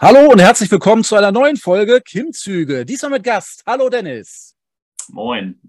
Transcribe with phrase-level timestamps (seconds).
[0.00, 2.86] Hallo und herzlich willkommen zu einer neuen Folge Kimzüge.
[2.86, 3.64] Diesmal mit Gast.
[3.66, 4.54] Hallo Dennis.
[5.08, 5.60] Moin.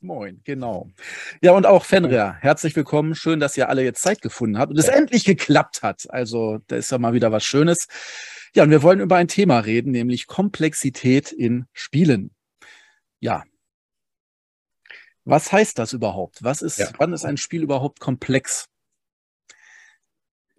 [0.00, 0.88] Moin, genau.
[1.42, 3.14] Ja, und auch Fenrir, herzlich willkommen.
[3.14, 4.94] Schön, dass ihr alle jetzt Zeit gefunden habt und es ja.
[4.94, 6.06] endlich geklappt hat.
[6.08, 7.88] Also, da ist ja mal wieder was Schönes.
[8.54, 12.34] Ja, und wir wollen über ein Thema reden, nämlich Komplexität in Spielen.
[13.20, 13.44] Ja.
[15.26, 16.42] Was heißt das überhaupt?
[16.42, 16.88] Was ist, ja.
[16.96, 18.70] wann ist ein Spiel überhaupt komplex?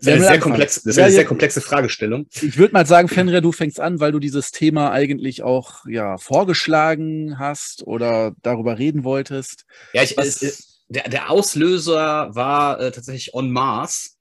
[0.06, 2.28] Das ist eine, sehr, komplex, das ist eine ja, sehr komplexe Fragestellung.
[2.42, 6.18] Ich würde mal sagen, Fenrir, du fängst an, weil du dieses Thema eigentlich auch ja,
[6.18, 9.66] vorgeschlagen hast oder darüber reden wolltest.
[9.94, 14.18] Ja, ich, es, der, der Auslöser war äh, tatsächlich On Mars,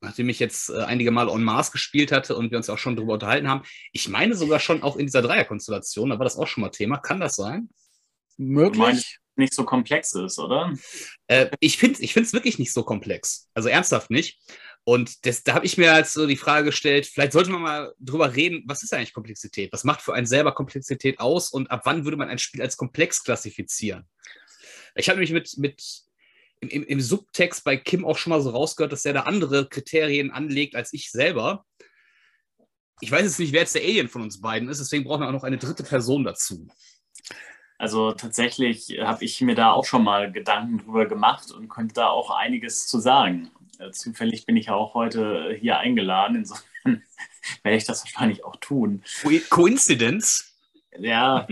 [0.00, 2.96] nachdem ich jetzt äh, einige Mal On Mars gespielt hatte und wir uns auch schon
[2.96, 3.62] darüber unterhalten haben.
[3.92, 6.98] Ich meine sogar schon auch in dieser Dreierkonstellation, da war das auch schon mal Thema.
[6.98, 7.68] Kann das sein?
[8.36, 10.72] Möglich nicht so komplex ist, oder?
[11.26, 13.48] Äh, ich finde es wirklich nicht so komplex.
[13.54, 14.38] Also ernsthaft nicht.
[14.84, 17.94] Und das, da habe ich mir halt so die Frage gestellt, vielleicht sollte man mal
[18.00, 19.72] drüber reden, was ist eigentlich Komplexität?
[19.72, 22.76] Was macht für einen selber Komplexität aus und ab wann würde man ein Spiel als
[22.76, 24.08] komplex klassifizieren?
[24.96, 26.02] Ich habe nämlich mit, mit
[26.60, 29.68] im, im, im, Subtext bei Kim auch schon mal so rausgehört, dass er da andere
[29.68, 31.64] Kriterien anlegt als ich selber.
[33.00, 35.28] Ich weiß jetzt nicht, wer jetzt der Alien von uns beiden ist, deswegen brauchen wir
[35.28, 36.68] auch noch eine dritte Person dazu.
[37.78, 42.08] Also tatsächlich habe ich mir da auch schon mal Gedanken drüber gemacht und könnte da
[42.08, 43.50] auch einiges zu sagen.
[43.78, 46.64] Äh, zufällig bin ich ja auch heute hier eingeladen, insofern
[47.62, 49.02] werde ich das wahrscheinlich auch tun.
[49.50, 50.54] Coincidence?
[50.98, 51.46] Ja,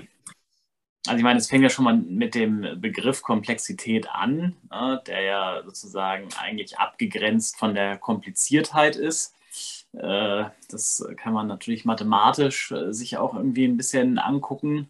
[1.06, 5.22] also ich meine, es fängt ja schon mal mit dem Begriff Komplexität an, ne, der
[5.22, 9.34] ja sozusagen eigentlich abgegrenzt von der Kompliziertheit ist.
[9.94, 14.88] Äh, das kann man natürlich mathematisch äh, sich auch irgendwie ein bisschen angucken.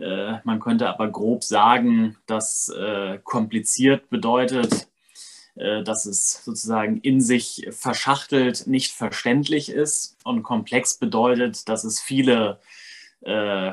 [0.00, 2.72] Man könnte aber grob sagen, dass
[3.24, 4.86] kompliziert bedeutet,
[5.58, 12.60] dass es sozusagen in sich verschachtelt nicht verständlich ist und komplex bedeutet, dass es viele
[13.22, 13.72] äh,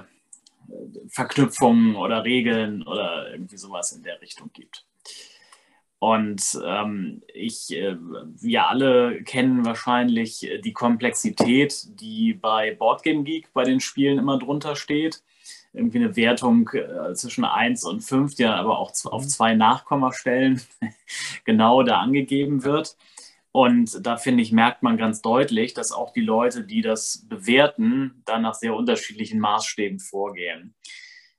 [1.07, 4.85] Verknüpfungen oder Regeln oder irgendwie sowas in der Richtung gibt.
[5.99, 13.63] Und ähm, ich, äh, wir alle kennen wahrscheinlich die Komplexität, die bei Boardgame Geek bei
[13.63, 15.21] den Spielen immer drunter steht
[15.75, 19.27] irgendwie eine Wertung äh, zwischen 1 und 5, die dann aber auch auf mhm.
[19.27, 20.61] zwei Nachkommastellen
[21.45, 22.95] genau da angegeben wird.
[23.51, 28.21] Und da finde ich, merkt man ganz deutlich, dass auch die Leute, die das bewerten,
[28.25, 30.75] dann nach sehr unterschiedlichen Maßstäben vorgehen.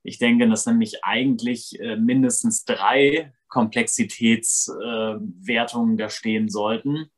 [0.02, 7.10] Ich denke, dass nämlich eigentlich äh, mindestens drei Komplexitätswertungen äh, da stehen sollten.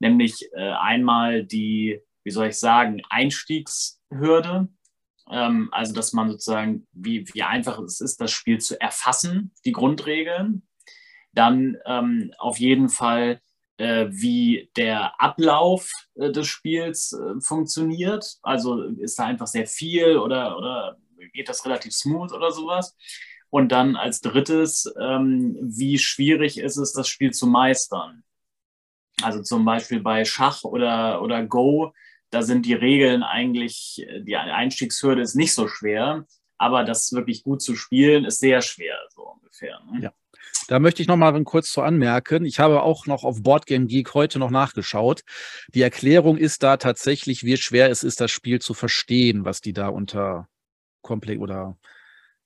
[0.00, 4.68] Nämlich äh, einmal die, wie soll ich sagen, Einstiegshürde,
[5.30, 9.72] ähm, also, dass man sozusagen, wie, wie einfach es ist, das Spiel zu erfassen, die
[9.72, 10.62] Grundregeln.
[11.32, 13.40] Dann ähm, auf jeden Fall,
[13.76, 18.38] äh, wie der Ablauf äh, des Spiels äh, funktioniert.
[18.42, 20.98] Also ist da einfach sehr viel oder, oder
[21.32, 22.96] geht das relativ smooth oder sowas.
[23.48, 28.22] Und dann als drittes, ähm, wie schwierig ist es, das Spiel zu meistern.
[29.22, 31.92] Also zum Beispiel bei Schach oder, oder Go
[32.30, 36.26] da sind die Regeln eigentlich, die Einstiegshürde ist nicht so schwer,
[36.58, 39.80] aber das wirklich gut zu spielen ist sehr schwer, so ungefähr.
[39.92, 40.04] Ne?
[40.04, 40.12] Ja.
[40.68, 42.44] Da möchte ich noch mal kurz zu anmerken.
[42.44, 45.22] Ich habe auch noch auf Boardgame Geek heute noch nachgeschaut.
[45.74, 49.72] Die Erklärung ist da tatsächlich, wie schwer es ist, das Spiel zu verstehen, was die
[49.72, 50.48] da unter
[51.02, 51.76] Komplex oder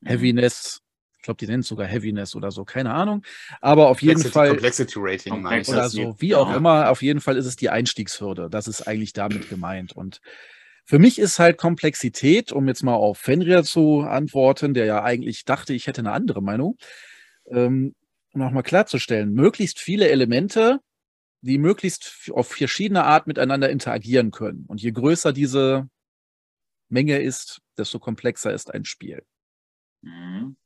[0.00, 0.08] mhm.
[0.08, 0.80] Heaviness
[1.24, 3.24] ich glaube, die nennen es sogar Heaviness oder so, keine Ahnung.
[3.62, 4.50] Aber auf jeden Fall.
[4.50, 6.56] Complexity Rating, Komplex oder so, wie auch ja.
[6.56, 8.50] immer, auf jeden Fall ist es die Einstiegshürde.
[8.50, 9.96] Das ist eigentlich damit gemeint.
[9.96, 10.20] Und
[10.84, 15.46] für mich ist halt Komplexität, um jetzt mal auf Fenrir zu antworten, der ja eigentlich
[15.46, 16.76] dachte, ich hätte eine andere Meinung,
[17.46, 17.94] ähm,
[18.34, 20.80] nochmal klarzustellen, möglichst viele Elemente,
[21.40, 24.66] die möglichst auf verschiedene Art miteinander interagieren können.
[24.66, 25.88] Und je größer diese
[26.90, 29.24] Menge ist, desto komplexer ist ein Spiel.
[30.02, 30.56] Mhm.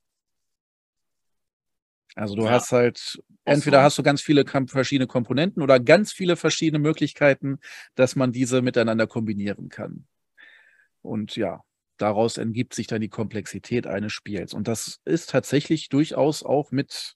[2.18, 2.50] Also du ja.
[2.50, 7.58] hast halt, entweder hast du ganz viele verschiedene Komponenten oder ganz viele verschiedene Möglichkeiten,
[7.94, 10.06] dass man diese miteinander kombinieren kann.
[11.00, 11.62] Und ja,
[11.96, 14.52] daraus ergibt sich dann die Komplexität eines Spiels.
[14.52, 17.14] Und das ist tatsächlich durchaus auch mit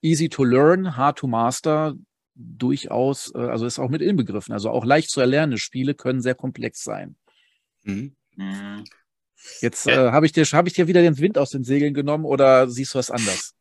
[0.00, 1.94] easy to learn, hard to master
[2.34, 4.52] durchaus, äh, also ist auch mit inbegriffen.
[4.52, 7.14] Also auch leicht zu erlernende Spiele können sehr komplex sein.
[7.84, 8.16] Mhm.
[8.36, 8.84] mhm.
[9.60, 12.24] Jetzt äh, habe ich, dir, hab ich dir wieder den Wind aus den Segeln genommen
[12.24, 13.56] oder siehst du was anders?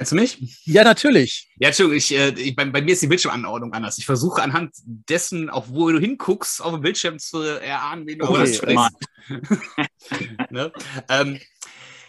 [0.00, 0.62] Meinst du mich?
[0.64, 1.50] Ja, natürlich.
[1.58, 3.98] Ja, Entschuldigung, ich, äh, ich, bei, bei, mir ist die Bildschirmanordnung anders.
[3.98, 8.26] Ich versuche anhand dessen, auch wo du hinguckst, auf dem Bildschirm zu erahnen, wen du
[8.26, 8.96] okay, sprichst.
[10.50, 10.72] ne?
[11.10, 11.38] ähm,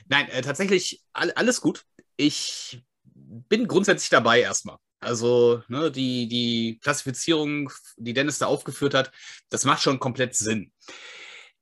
[0.07, 1.83] nein, äh, tatsächlich all, alles gut.
[2.15, 4.77] Ich bin grundsätzlich dabei erstmal.
[5.01, 9.11] Also ne, die, die Klassifizierung, die Dennis da aufgeführt hat,
[9.49, 10.71] das macht schon komplett Sinn.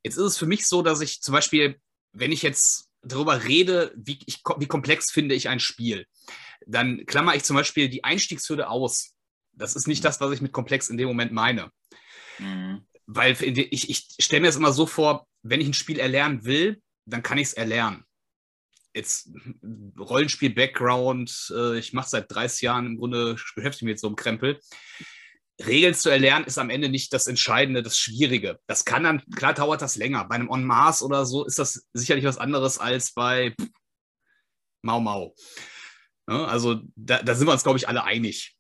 [0.04, 1.80] Jetzt ist es für mich so, dass ich zum Beispiel,
[2.12, 6.06] wenn ich jetzt darüber rede, wie, ich, wie komplex finde ich ein Spiel,
[6.66, 9.16] dann klammer ich zum Beispiel die Einstiegshürde aus.
[9.54, 11.72] Das ist nicht das, was ich mit komplex in dem Moment meine.
[12.38, 12.86] Mhm.
[13.06, 16.82] Weil ich, ich stelle mir das immer so vor, wenn ich ein Spiel erlernen will,
[17.06, 18.06] dann kann ich es erlernen
[18.94, 19.30] jetzt
[19.98, 24.60] Rollenspiel-Background, äh, ich mache seit 30 Jahren im Grunde, beschäftige mich mit so einem Krempel.
[25.66, 28.60] Regeln zu erlernen ist am Ende nicht das Entscheidende, das Schwierige.
[28.68, 30.26] Das kann dann, klar dauert das länger.
[30.26, 33.70] Bei einem On Mars oder so ist das sicherlich was anderes als bei pff,
[34.82, 35.36] Mau Mau.
[36.30, 38.56] Ja, also da, da, sind wir uns, glaube ich, alle einig.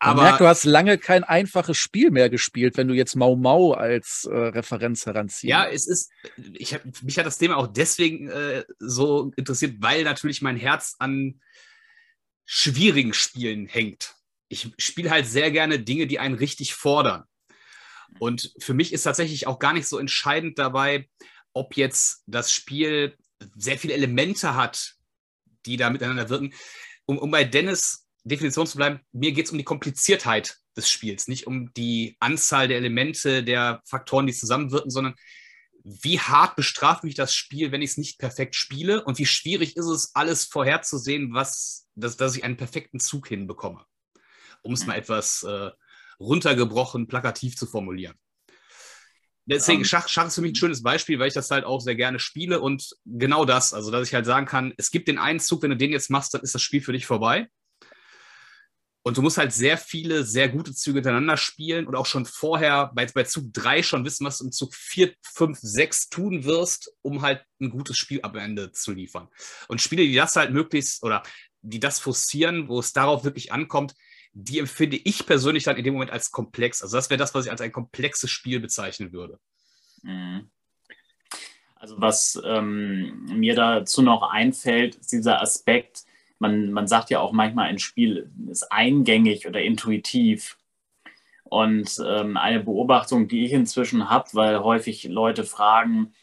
[0.00, 3.36] Aber Man merkt, du hast lange kein einfaches Spiel mehr gespielt, wenn du jetzt Mau
[3.36, 5.44] Mau als äh, Referenz heranziehst.
[5.44, 6.10] Ja, es ist,
[6.54, 10.96] ich hab, mich hat das Thema auch deswegen äh, so interessiert, weil natürlich mein Herz
[10.98, 11.40] an
[12.44, 14.16] schwierigen Spielen hängt.
[14.52, 17.24] Ich spiele halt sehr gerne Dinge, die einen richtig fordern.
[18.18, 21.08] Und für mich ist tatsächlich auch gar nicht so entscheidend dabei,
[21.54, 23.16] ob jetzt das Spiel
[23.56, 24.94] sehr viele Elemente hat,
[25.64, 26.52] die da miteinander wirken.
[27.06, 31.28] Um, um bei Dennis Definition zu bleiben, mir geht es um die Kompliziertheit des Spiels,
[31.28, 35.14] nicht um die Anzahl der Elemente, der Faktoren, die zusammenwirken, sondern
[35.82, 39.76] wie hart bestraft mich das Spiel, wenn ich es nicht perfekt spiele und wie schwierig
[39.76, 43.84] ist es, alles vorherzusehen, was, dass, dass ich einen perfekten Zug hinbekomme.
[44.62, 45.70] Um es mal etwas äh,
[46.18, 48.16] runtergebrochen, plakativ zu formulieren.
[49.44, 49.84] Deswegen, ähm.
[49.84, 52.18] Schach, Schach ist für mich ein schönes Beispiel, weil ich das halt auch sehr gerne
[52.18, 55.62] spiele und genau das, also dass ich halt sagen kann, es gibt den einen Zug,
[55.62, 57.48] wenn du den jetzt machst, dann ist das Spiel für dich vorbei.
[59.04, 62.92] Und du musst halt sehr viele, sehr gute Züge hintereinander spielen und auch schon vorher
[62.94, 66.92] bei, bei Zug 3 schon wissen, was du im Zug 4, 5, 6 tun wirst,
[67.02, 69.26] um halt ein gutes Spiel am Ende zu liefern.
[69.66, 71.24] Und Spiele, die das halt möglichst oder
[71.62, 73.94] die das forcieren, wo es darauf wirklich ankommt,
[74.34, 76.82] die empfinde ich persönlich dann in dem Moment als komplex.
[76.82, 79.38] Also das wäre das, was ich als ein komplexes Spiel bezeichnen würde.
[80.02, 80.50] Mhm.
[81.76, 86.04] Also was ähm, mir dazu noch einfällt, ist dieser Aspekt,
[86.38, 90.58] man, man sagt ja auch manchmal, ein Spiel ist eingängig oder intuitiv.
[91.44, 96.14] Und ähm, eine Beobachtung, die ich inzwischen habe, weil häufig Leute fragen,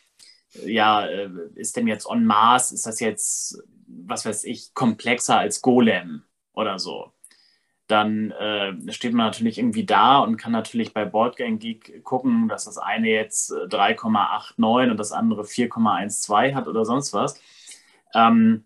[0.66, 5.62] ja, äh, ist denn jetzt On Mars, ist das jetzt, was weiß ich, komplexer als
[5.62, 6.24] Golem
[6.54, 7.14] oder so?
[7.90, 12.66] Dann äh, steht man natürlich irgendwie da und kann natürlich bei Boardgame Geek gucken, dass
[12.66, 17.42] das eine jetzt 3,89 äh, und das andere 4,12 hat oder sonst was.
[18.14, 18.66] Ähm,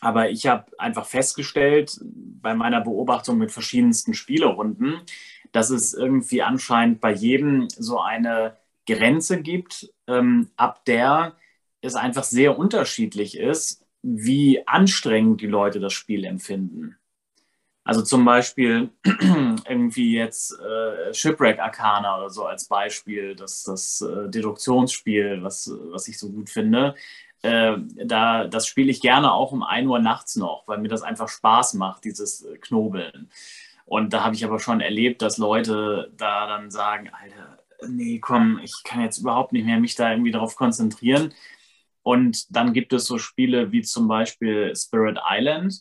[0.00, 5.02] aber ich habe einfach festgestellt bei meiner Beobachtung mit verschiedensten Spielerunden,
[5.52, 8.56] dass es irgendwie anscheinend bei jedem so eine
[8.86, 11.36] Grenze gibt, ähm, ab der
[11.82, 16.96] es einfach sehr unterschiedlich ist, wie anstrengend die Leute das Spiel empfinden.
[17.90, 24.28] Also zum Beispiel irgendwie jetzt äh, Shipwreck Arcana oder so als Beispiel, das, das äh,
[24.28, 26.94] Deduktionsspiel, was, was ich so gut finde
[27.42, 31.02] äh, da, das spiele ich gerne auch um 1 Uhr nachts noch, weil mir das
[31.02, 33.30] einfach Spaß macht, dieses äh, Knobeln.
[33.86, 37.58] Und da habe ich aber schon erlebt, dass Leute da dann sagen, Alter,
[37.88, 41.32] nee, komm, ich kann jetzt überhaupt nicht mehr mich da irgendwie darauf konzentrieren.
[42.02, 45.80] Und dann gibt es so Spiele wie zum Beispiel Spirit Island,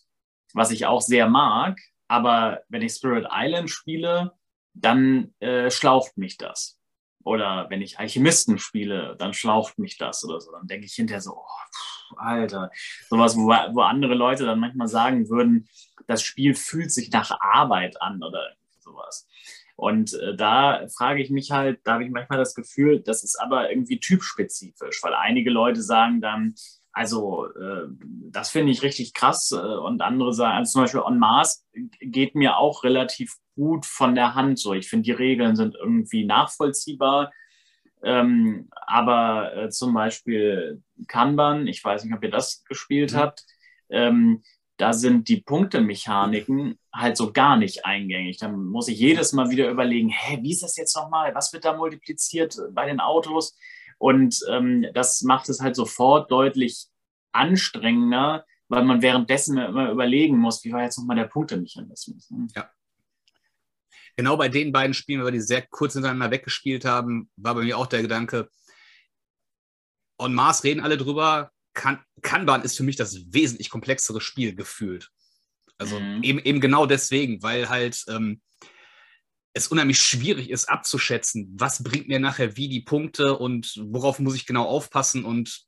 [0.53, 1.77] was ich auch sehr mag.
[2.09, 4.33] Aber wenn ich Spirit Island spiele,
[4.73, 6.79] dann äh, schlaucht mich das.
[7.23, 10.51] Oder wenn ich Alchemisten spiele, dann schlaucht mich das oder so.
[10.51, 12.71] Dann denke ich hinterher so, oh, pff, Alter.
[13.09, 15.69] Sowas, wo, wo andere Leute dann manchmal sagen würden,
[16.07, 19.27] das Spiel fühlt sich nach Arbeit an oder sowas.
[19.75, 23.39] Und äh, da frage ich mich halt, da habe ich manchmal das Gefühl, das ist
[23.39, 26.55] aber irgendwie typspezifisch, weil einige Leute sagen dann,
[26.91, 27.87] also äh,
[28.31, 31.65] das finde ich richtig krass äh, und andere sagen, also zum Beispiel On Mars
[31.99, 34.73] geht mir auch relativ gut von der Hand so.
[34.73, 37.31] Ich finde, die Regeln sind irgendwie nachvollziehbar.
[38.01, 43.17] Ähm, aber äh, zum Beispiel Kanban, ich weiß nicht, ob ihr das gespielt mhm.
[43.17, 43.45] habt,
[43.89, 44.43] ähm,
[44.77, 48.37] da sind die Punktemechaniken halt so gar nicht eingängig.
[48.37, 51.35] Da muss ich jedes Mal wieder überlegen, hä, wie ist das jetzt nochmal?
[51.35, 53.57] Was wird da multipliziert bei den Autos?
[53.99, 56.87] Und ähm, das macht es halt sofort deutlich
[57.31, 62.31] anstrengender, weil man währenddessen immer überlegen muss, wie war jetzt nochmal der Punktemechanismus.
[62.31, 62.47] Ne?
[62.55, 62.71] Ja
[64.19, 67.63] genau bei den beiden Spielen, weil wir die sehr kurz hintereinander weggespielt haben, war bei
[67.63, 68.49] mir auch der Gedanke,
[70.19, 75.09] On Mars reden alle drüber, kan Kanban ist für mich das wesentlich komplexere Spiel gefühlt.
[75.77, 76.21] Also mhm.
[76.21, 78.41] eben, eben genau deswegen, weil halt ähm,
[79.53, 84.35] es unheimlich schwierig ist abzuschätzen, was bringt mir nachher wie die Punkte und worauf muss
[84.35, 85.65] ich genau aufpassen und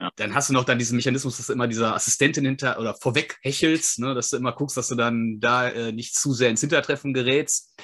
[0.00, 0.10] Ja.
[0.16, 3.38] Dann hast du noch dann diesen Mechanismus, dass du immer dieser Assistentin hinter oder vorweg
[3.42, 6.60] hechelst, ne, dass du immer guckst, dass du dann da äh, nicht zu sehr ins
[6.60, 7.78] Hintertreffen gerätst.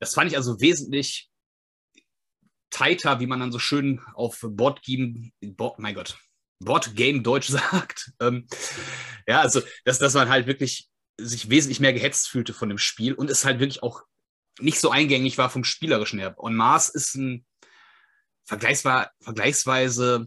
[0.00, 1.30] Das fand ich also wesentlich
[2.70, 6.18] tighter, wie man dann so schön auf Boardgame, Board, mein Gott,
[6.58, 8.12] Boardgame Deutsch sagt.
[8.20, 8.46] Ähm,
[9.26, 10.89] ja, also, dass, dass man halt wirklich
[11.24, 14.02] sich wesentlich mehr gehetzt fühlte von dem Spiel und es halt wirklich auch
[14.58, 16.34] nicht so eingängig war vom Spielerischen her.
[16.38, 17.46] Und Mars ist ein
[18.44, 20.26] vergleichsweise, vergleichsweise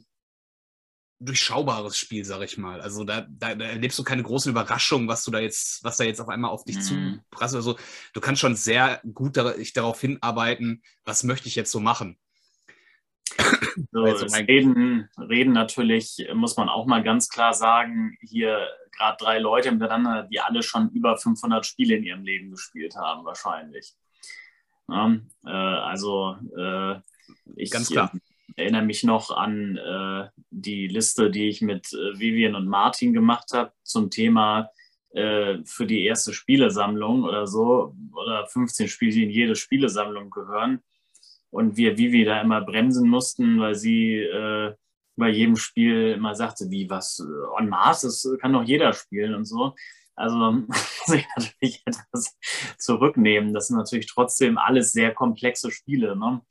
[1.20, 2.82] durchschaubares Spiel, sag ich mal.
[2.82, 6.04] Also da, da, da, erlebst du keine großen Überraschungen, was du da jetzt, was da
[6.04, 6.82] jetzt auf einmal auf dich mm.
[6.82, 7.58] zuprasselt.
[7.58, 7.78] Also
[8.14, 12.18] du kannst schon sehr gut dar darauf hinarbeiten, was möchte ich jetzt so machen.
[13.92, 18.68] So, also reden, reden natürlich, muss man auch mal ganz klar sagen, hier
[18.98, 23.26] gerade drei Leute miteinander, die alle schon über 500 Spiele in ihrem Leben gespielt haben,
[23.26, 23.94] wahrscheinlich.
[24.88, 25.16] Ja,
[25.46, 27.00] äh, also äh,
[27.56, 28.12] ich ganz klar.
[28.56, 33.52] erinnere mich noch an äh, die Liste, die ich mit äh, Vivian und Martin gemacht
[33.54, 34.70] habe zum Thema
[35.12, 40.84] äh, für die erste Spielesammlung oder so, oder 15 Spiele, die in jede Spielesammlung gehören
[41.54, 44.74] und wir Vivi da immer bremsen mussten, weil sie äh,
[45.16, 47.24] bei jedem Spiel immer sagte, wie was
[47.58, 49.76] on Mars, das kann doch jeder spielen und so.
[50.16, 52.36] Also muss ich natürlich etwas
[52.80, 53.54] zurücknehmen.
[53.54, 56.16] Das sind natürlich trotzdem alles sehr komplexe Spiele.
[56.16, 56.42] Ne?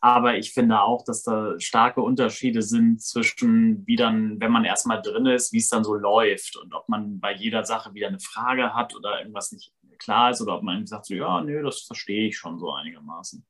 [0.00, 5.00] Aber ich finde auch, dass da starke Unterschiede sind zwischen, wie dann, wenn man erstmal
[5.00, 8.20] drin ist, wie es dann so läuft und ob man bei jeder Sache wieder eine
[8.20, 11.82] Frage hat oder irgendwas nicht klar ist oder ob man sagt, so, ja, nö, das
[11.82, 13.44] verstehe ich schon so einigermaßen.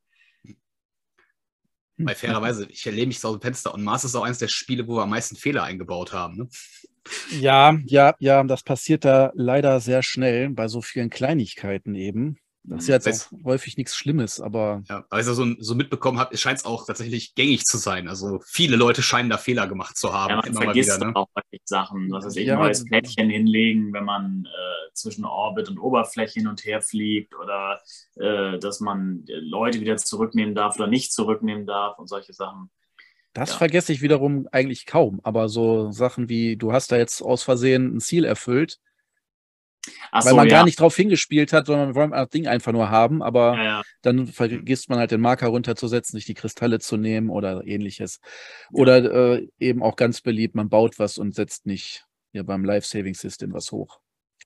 [1.98, 4.86] Weil fairerweise, ich erlebe mich aus dem Fenster und Mars ist auch eines der Spiele,
[4.86, 6.36] wo wir am meisten Fehler eingebaut haben.
[6.36, 6.48] Ne?
[7.40, 12.38] Ja, ja, ja, das passiert da leider sehr schnell bei so vielen Kleinigkeiten eben.
[12.64, 14.82] Das ist jetzt auch häufig nichts Schlimmes, aber.
[14.88, 18.08] Ja, also so, so mitbekommen habt, scheint es auch tatsächlich gängig zu sein.
[18.08, 20.30] Also viele Leute scheinen da Fehler gemacht zu haben.
[20.30, 21.16] Ja, man immer vergisst wieder, ne?
[21.16, 21.28] auch
[21.64, 22.10] Sachen.
[22.10, 26.48] Was weiß ich, ja, neues Plättchen hinlegen, wenn man äh, zwischen Orbit und Oberfläche hin
[26.48, 27.80] und her fliegt oder
[28.16, 32.70] äh, dass man Leute wieder zurücknehmen darf oder nicht zurücknehmen darf und solche Sachen.
[33.32, 33.56] Das ja.
[33.58, 37.96] vergesse ich wiederum eigentlich kaum, aber so Sachen wie, du hast da jetzt aus Versehen
[37.96, 38.78] ein Ziel erfüllt,
[40.10, 40.56] Ach weil so, man ja.
[40.56, 43.64] gar nicht drauf hingespielt hat, sondern man wollte das Ding einfach nur haben, aber ja,
[43.64, 43.82] ja.
[44.02, 48.20] dann vergisst man halt den Marker runterzusetzen, sich die Kristalle zu nehmen oder ähnliches.
[48.72, 53.52] Oder äh, eben auch ganz beliebt, man baut was und setzt nicht ja, beim Life-Saving-System
[53.52, 54.00] was hoch.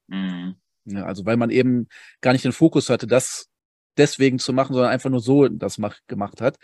[0.09, 0.57] Mhm.
[0.95, 1.87] also weil man eben
[2.21, 3.49] gar nicht den Fokus hatte, das
[3.97, 6.59] deswegen zu machen, sondern einfach nur so das mach, gemacht hat.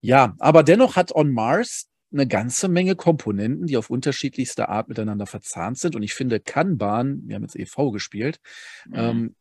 [0.00, 5.26] Ja, aber dennoch hat On Mars eine ganze Menge Komponenten, die auf unterschiedlichste Art miteinander
[5.26, 5.96] verzahnt sind.
[5.96, 8.40] Und ich finde, Kanban, wir haben jetzt EV gespielt,
[8.86, 8.94] mhm.
[8.94, 9.36] ähm,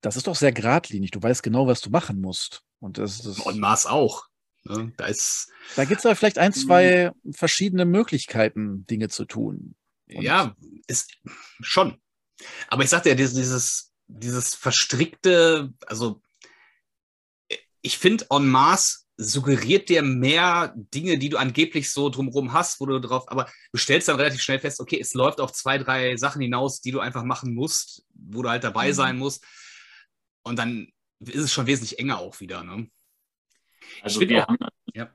[0.00, 1.10] das ist doch sehr geradlinig.
[1.12, 2.62] Du weißt genau, was du machen musst.
[2.78, 4.26] Und das, das Und Mars auch.
[4.64, 4.92] Ne?
[4.96, 5.06] Da,
[5.76, 9.74] da gibt es aber vielleicht ein, zwei verschiedene Möglichkeiten, Dinge zu tun.
[10.12, 10.54] Und ja,
[10.86, 11.18] ist
[11.60, 11.98] schon.
[12.68, 16.20] Aber ich sagte ja, dieses, dieses verstrickte, also
[17.80, 22.86] ich finde On Mars suggeriert dir mehr Dinge, die du angeblich so drumherum hast, wo
[22.86, 26.16] du drauf, aber du stellst dann relativ schnell fest, okay, es läuft auf zwei, drei
[26.16, 28.94] Sachen hinaus, die du einfach machen musst, wo du halt dabei mhm.
[28.94, 29.44] sein musst.
[30.42, 30.88] Und dann
[31.20, 32.64] ist es schon wesentlich enger auch wieder.
[32.64, 32.88] Ne?
[34.02, 34.58] Also ich wir auch, haben
[34.94, 35.10] ja.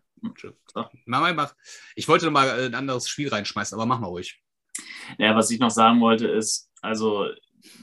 [1.06, 1.56] Mach mal, mach.
[1.96, 4.42] Ich wollte noch mal ein anderes Spiel reinschmeißen, aber mach mal ruhig.
[5.18, 7.28] Ja, was ich noch sagen wollte ist, also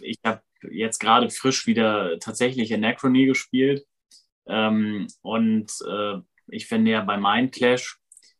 [0.00, 3.86] ich habe jetzt gerade frisch wieder tatsächlich Anachrony gespielt
[4.46, 7.98] ähm, und äh, ich finde ja bei Mind Clash,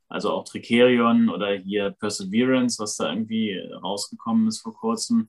[0.09, 5.29] also auch Tricerion oder hier Perseverance, was da irgendwie rausgekommen ist vor kurzem,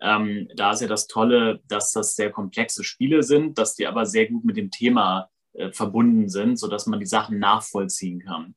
[0.00, 4.06] ähm, da ist ja das Tolle, dass das sehr komplexe Spiele sind, dass die aber
[4.06, 8.54] sehr gut mit dem Thema äh, verbunden sind, sodass man die Sachen nachvollziehen kann.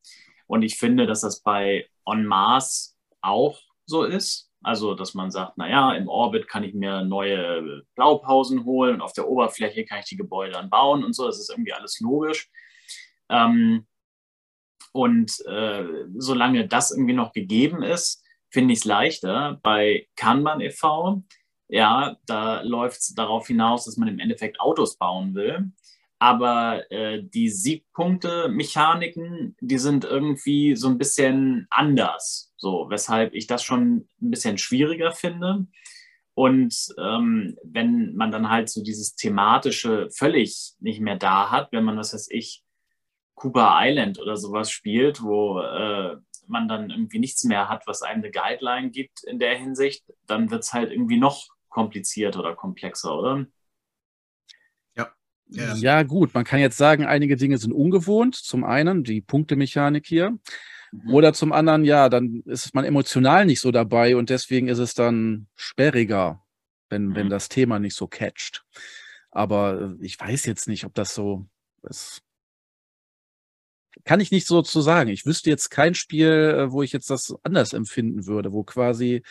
[0.48, 4.47] Und ich finde, dass das bei On Mars auch so ist.
[4.68, 9.14] Also, dass man sagt, naja, im Orbit kann ich mir neue Blaupausen holen und auf
[9.14, 11.26] der Oberfläche kann ich die Gebäude dann bauen und so.
[11.26, 12.50] Das ist irgendwie alles logisch.
[13.30, 13.88] Ähm,
[14.92, 15.86] und äh,
[16.18, 19.58] solange das irgendwie noch gegeben ist, finde ich es leichter.
[19.64, 21.24] Bei Kanban e.V.,
[21.70, 25.72] ja, da läuft es darauf hinaus, dass man im Endeffekt Autos bauen will.
[26.20, 32.47] Aber äh, die Siegpunkte-Mechaniken, die sind irgendwie so ein bisschen anders.
[32.58, 35.68] So, weshalb ich das schon ein bisschen schwieriger finde.
[36.34, 41.84] Und ähm, wenn man dann halt so dieses thematische völlig nicht mehr da hat, wenn
[41.84, 42.64] man, was weiß ich,
[43.36, 48.24] Cooper Island oder sowas spielt, wo äh, man dann irgendwie nichts mehr hat, was einem
[48.24, 53.18] eine Guideline gibt in der Hinsicht, dann wird es halt irgendwie noch komplizierter oder komplexer,
[53.18, 53.46] oder?
[55.50, 55.76] Ja.
[55.76, 58.36] ja, gut, man kann jetzt sagen, einige Dinge sind ungewohnt.
[58.36, 60.38] Zum einen die Punktemechanik hier.
[60.92, 61.14] Mhm.
[61.14, 64.94] Oder zum anderen, ja, dann ist man emotional nicht so dabei und deswegen ist es
[64.94, 66.44] dann sperriger,
[66.90, 67.16] wenn, mhm.
[67.16, 68.66] wenn das Thema nicht so catcht.
[69.32, 71.48] Aber äh, ich weiß jetzt nicht, ob das so
[71.84, 72.22] ist.
[74.04, 75.10] Kann ich nicht so zu sagen.
[75.10, 79.24] Ich wüsste jetzt kein Spiel, äh, wo ich jetzt das anders empfinden würde, wo quasi,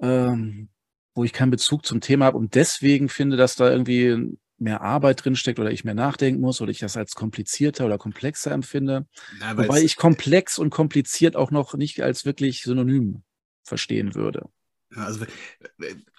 [0.00, 0.68] ähm,
[1.14, 5.24] wo ich keinen Bezug zum Thema habe und deswegen finde, dass da irgendwie mehr Arbeit
[5.24, 9.06] drinsteckt oder ich mehr nachdenken muss oder ich das als komplizierter oder komplexer empfinde.
[9.38, 13.22] Na, Wobei ich komplex und kompliziert auch noch nicht als wirklich synonym
[13.64, 14.48] verstehen würde.
[14.94, 15.24] Also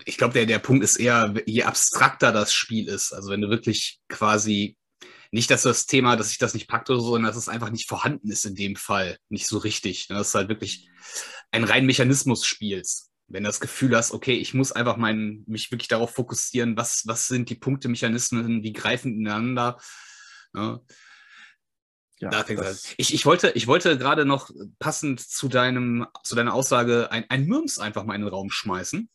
[0.05, 3.49] ich glaube, der, der Punkt ist eher, je abstrakter das Spiel ist, also wenn du
[3.49, 4.77] wirklich quasi
[5.31, 7.71] nicht, dass das Thema, dass sich das nicht packt oder so, sondern dass es einfach
[7.71, 10.07] nicht vorhanden ist in dem Fall, nicht so richtig.
[10.07, 10.89] Dass du halt wirklich
[11.51, 15.71] ein rein Mechanismus spielst wenn du das Gefühl hast, okay, ich muss einfach mein, mich
[15.71, 19.79] wirklich darauf fokussieren, was, was sind die Punkte, Mechanismen, wie greifen ineinander.
[20.53, 20.81] Ja.
[22.19, 22.93] Ja, da das...
[22.95, 24.49] ich, ich wollte, ich wollte gerade noch
[24.79, 29.09] passend zu, deinem, zu deiner Aussage ein, ein Mürms einfach mal in den Raum schmeißen.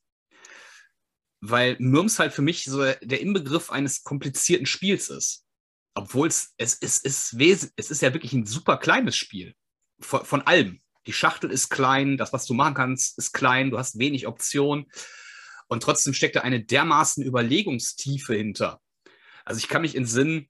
[1.41, 5.47] Weil Mürms halt für mich so der Inbegriff eines komplizierten Spiels ist.
[5.95, 9.55] Obwohl es, es, es, es, es ist ja wirklich ein super kleines Spiel.
[10.01, 10.81] Von, von allem.
[11.07, 14.87] Die Schachtel ist klein, das, was du machen kannst, ist klein, du hast wenig Optionen.
[15.69, 18.81] Und trotzdem steckt da eine dermaßen Überlegungstiefe hinter.
[19.45, 20.49] Also ich kann mich entsinnen,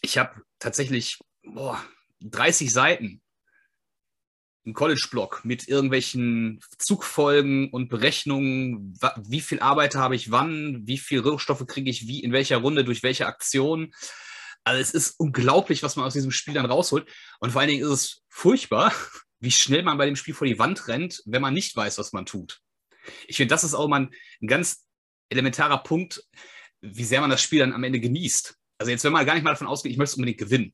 [0.00, 1.82] ich habe tatsächlich boah,
[2.20, 3.20] 30 Seiten
[4.64, 11.20] im College-Block mit irgendwelchen Zugfolgen und Berechnungen, wie viel Arbeit habe ich wann, wie viel
[11.20, 13.92] Rohstoffe kriege ich wie, in welcher Runde, durch welche Aktion.
[14.64, 17.08] Also es ist unglaublich, was man aus diesem Spiel dann rausholt.
[17.40, 18.92] Und vor allen Dingen ist es furchtbar,
[19.42, 22.12] wie schnell man bei dem Spiel vor die Wand rennt, wenn man nicht weiß, was
[22.12, 22.60] man tut.
[23.26, 24.08] Ich finde, das ist auch mal
[24.40, 24.86] ein ganz
[25.28, 26.24] elementarer Punkt,
[26.80, 28.56] wie sehr man das Spiel dann am Ende genießt.
[28.78, 30.72] Also jetzt, wenn man gar nicht mal davon ausgeht, ich möchte unbedingt gewinnen.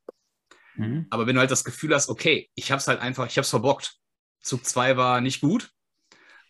[0.77, 1.07] Mhm.
[1.09, 3.45] Aber wenn du halt das Gefühl hast, okay, ich habe es halt einfach, ich habe
[3.45, 3.97] es verbockt.
[4.41, 5.71] Zug 2 war nicht gut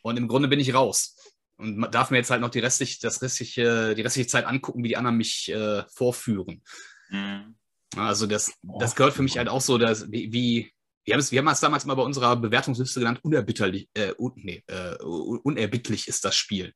[0.02, 1.16] und im Grunde bin ich raus.
[1.56, 4.82] Und man darf mir jetzt halt noch die restliche, das restliche, die restliche Zeit angucken,
[4.82, 6.62] wie die anderen mich äh, vorführen.
[7.10, 7.56] Mhm.
[7.96, 10.72] Also das, das gehört für mich halt auch so, dass, wie
[11.08, 14.32] wir haben es, wir haben es damals mal bei unserer Bewertungsliste genannt, unerbitterlich, äh, un,
[14.36, 16.74] nee, äh, unerbittlich ist das Spiel.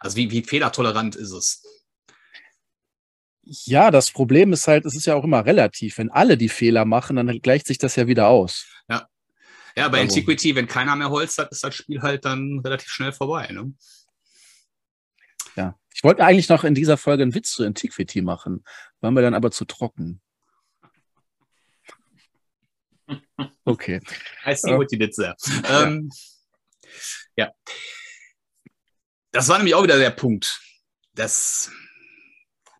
[0.00, 1.62] Also wie, wie fehlertolerant ist es?
[3.42, 5.98] Ja, das Problem ist halt, es ist ja auch immer relativ.
[5.98, 8.66] Wenn alle die Fehler machen, dann gleicht sich das ja wieder aus.
[8.88, 9.06] Ja.
[9.76, 10.14] Ja, bei also.
[10.14, 13.48] Antiquity, wenn keiner mehr Holz hat, ist das Spiel halt dann relativ schnell vorbei.
[13.52, 13.74] Ne?
[15.56, 15.78] Ja.
[15.94, 18.64] Ich wollte eigentlich noch in dieser Folge einen Witz zu Antiquity machen,
[19.00, 20.22] waren wir dann aber zu trocken.
[23.64, 24.00] Okay.
[24.46, 25.34] I see what you did there.
[25.64, 26.10] Ähm,
[27.36, 27.52] ja.
[29.32, 30.60] Das war nämlich auch wieder der Punkt.
[31.14, 31.70] Das,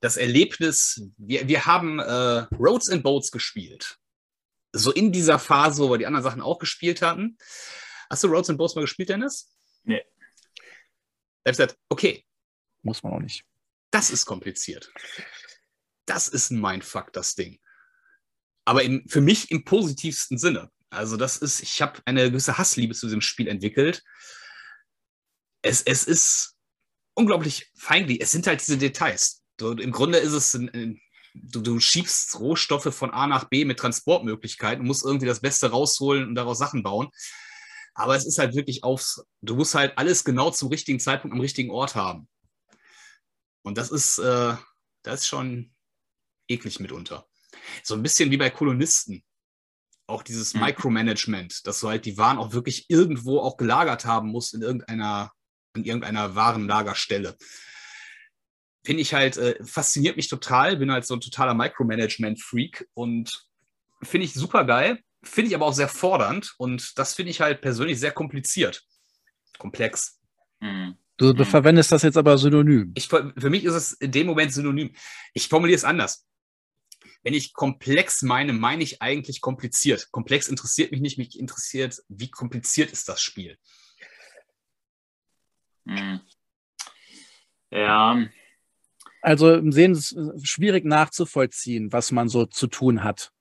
[0.00, 3.98] das Erlebnis, wir, wir haben äh, Roads and Boats gespielt.
[4.72, 7.38] So in dieser Phase, wo wir die anderen Sachen auch gespielt hatten.
[8.10, 9.56] Hast du Roads and Boats mal gespielt, Dennis?
[9.84, 10.04] Nee.
[11.44, 12.24] Er hat gesagt, okay.
[12.82, 13.44] Muss man auch nicht.
[13.90, 14.92] Das ist kompliziert.
[16.06, 17.58] Das ist ein Mindfuck, das Ding
[18.64, 20.70] aber im, für mich im positivsten Sinne.
[20.90, 24.02] Also das ist, ich habe eine gewisse Hassliebe zu diesem Spiel entwickelt.
[25.62, 26.56] Es, es ist
[27.14, 28.20] unglaublich feindlich.
[28.20, 29.42] Es sind halt diese Details.
[29.56, 31.00] Du, Im Grunde ist es, ein,
[31.34, 35.70] du, du, schiebst Rohstoffe von A nach B mit Transportmöglichkeiten und musst irgendwie das Beste
[35.70, 37.08] rausholen und daraus Sachen bauen.
[37.94, 41.40] Aber es ist halt wirklich aufs, du musst halt alles genau zum richtigen Zeitpunkt am
[41.40, 42.28] richtigen Ort haben.
[43.62, 44.56] Und das ist, äh,
[45.02, 45.72] das ist schon
[46.48, 47.26] eklig mitunter.
[47.82, 49.22] So ein bisschen wie bei Kolonisten.
[50.06, 50.60] Auch dieses mhm.
[50.60, 55.32] Micromanagement, dass du halt die Waren auch wirklich irgendwo auch gelagert haben musst in irgendeiner,
[55.74, 57.36] in irgendeiner Warenlagerstelle.
[58.84, 63.46] Finde ich halt, äh, fasziniert mich total, bin halt so ein totaler Micromanagement-Freak und
[64.02, 67.62] finde ich super geil, finde ich aber auch sehr fordernd und das finde ich halt
[67.62, 68.84] persönlich sehr kompliziert.
[69.58, 70.20] Komplex.
[70.60, 70.98] Mhm.
[71.16, 71.44] Du mhm.
[71.46, 72.92] verwendest das jetzt aber synonym.
[72.94, 74.92] Ich, für mich ist es in dem Moment synonym.
[75.32, 76.26] Ich formuliere es anders
[77.24, 80.12] wenn ich komplex meine, meine ich eigentlich kompliziert.
[80.12, 83.58] Komplex interessiert mich nicht, mich interessiert, wie kompliziert ist das Spiel.
[85.86, 86.20] Hm.
[87.70, 88.26] Ja.
[89.22, 93.32] Also im Sehen ist schwierig nachzuvollziehen, was man so zu tun hat.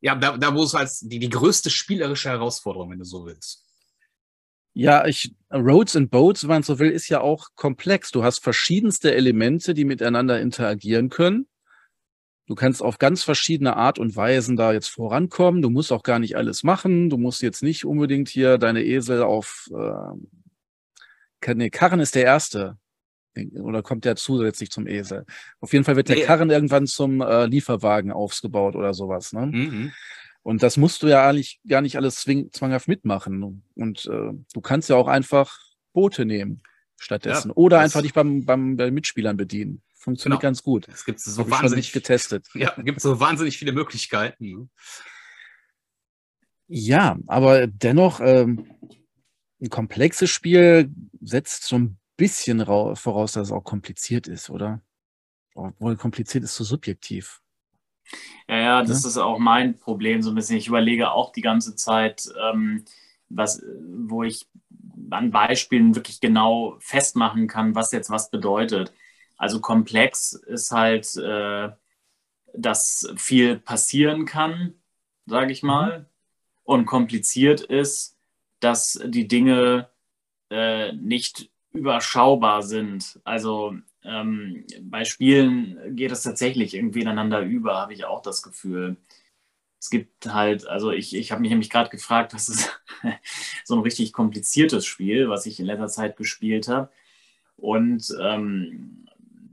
[0.00, 3.64] Ja, da, da wo es als die, die größte spielerische Herausforderung, wenn du so willst.
[4.74, 8.10] Ja, ich, Roads and Boats, wenn man so will, ist ja auch komplex.
[8.10, 11.48] Du hast verschiedenste Elemente, die miteinander interagieren können.
[12.46, 15.62] Du kannst auf ganz verschiedene Art und Weisen da jetzt vorankommen.
[15.62, 17.10] Du musst auch gar nicht alles machen.
[17.10, 19.68] Du musst jetzt nicht unbedingt hier deine Esel auf.
[19.74, 22.78] Äh, nee, Karren ist der erste.
[23.60, 25.26] Oder kommt der zusätzlich zum Esel?
[25.60, 26.22] Auf jeden Fall wird der nee.
[26.22, 29.32] Karren irgendwann zum äh, Lieferwagen aufgebaut oder sowas.
[29.32, 29.46] Ne?
[29.46, 29.92] Mhm.
[30.42, 33.64] Und das musst du ja eigentlich gar nicht alles zwing, zwanghaft mitmachen.
[33.74, 35.58] Und äh, du kannst ja auch einfach
[35.92, 36.62] Boote nehmen
[36.96, 37.48] stattdessen.
[37.48, 39.82] Ja, Oder einfach dich beim, beim, bei Mitspielern bedienen.
[40.06, 40.48] Funktioniert genau.
[40.50, 40.86] ganz gut.
[40.86, 42.46] Es gibt so Hab wahnsinnig getestet.
[42.54, 44.46] Ja, gibt so wahnsinnig viele Möglichkeiten.
[44.46, 44.68] Ne?
[46.68, 48.70] Ja, aber dennoch ähm,
[49.60, 54.80] ein komplexes Spiel setzt so ein bisschen voraus, dass es auch kompliziert ist, oder?
[55.56, 57.40] Obwohl kompliziert ist so subjektiv.
[58.48, 59.08] Ja, ja, das ja?
[59.08, 60.56] ist auch mein Problem so ein bisschen.
[60.56, 62.84] Ich überlege auch die ganze Zeit, ähm,
[63.28, 64.46] was, wo ich
[65.10, 68.92] an Beispielen wirklich genau festmachen kann, was jetzt was bedeutet.
[69.36, 71.70] Also komplex ist halt, äh,
[72.54, 74.74] dass viel passieren kann,
[75.26, 76.00] sage ich mal.
[76.00, 76.06] Mhm.
[76.64, 78.16] Und kompliziert ist,
[78.60, 79.88] dass die Dinge
[80.50, 83.20] äh, nicht überschaubar sind.
[83.24, 88.96] Also ähm, bei Spielen geht es tatsächlich irgendwie ineinander über, habe ich auch das Gefühl.
[89.78, 92.80] Es gibt halt, also ich, ich habe mich nämlich gerade gefragt, was ist
[93.64, 96.90] so ein richtig kompliziertes Spiel, was ich in letzter Zeit gespielt habe.
[97.56, 99.06] Und ähm,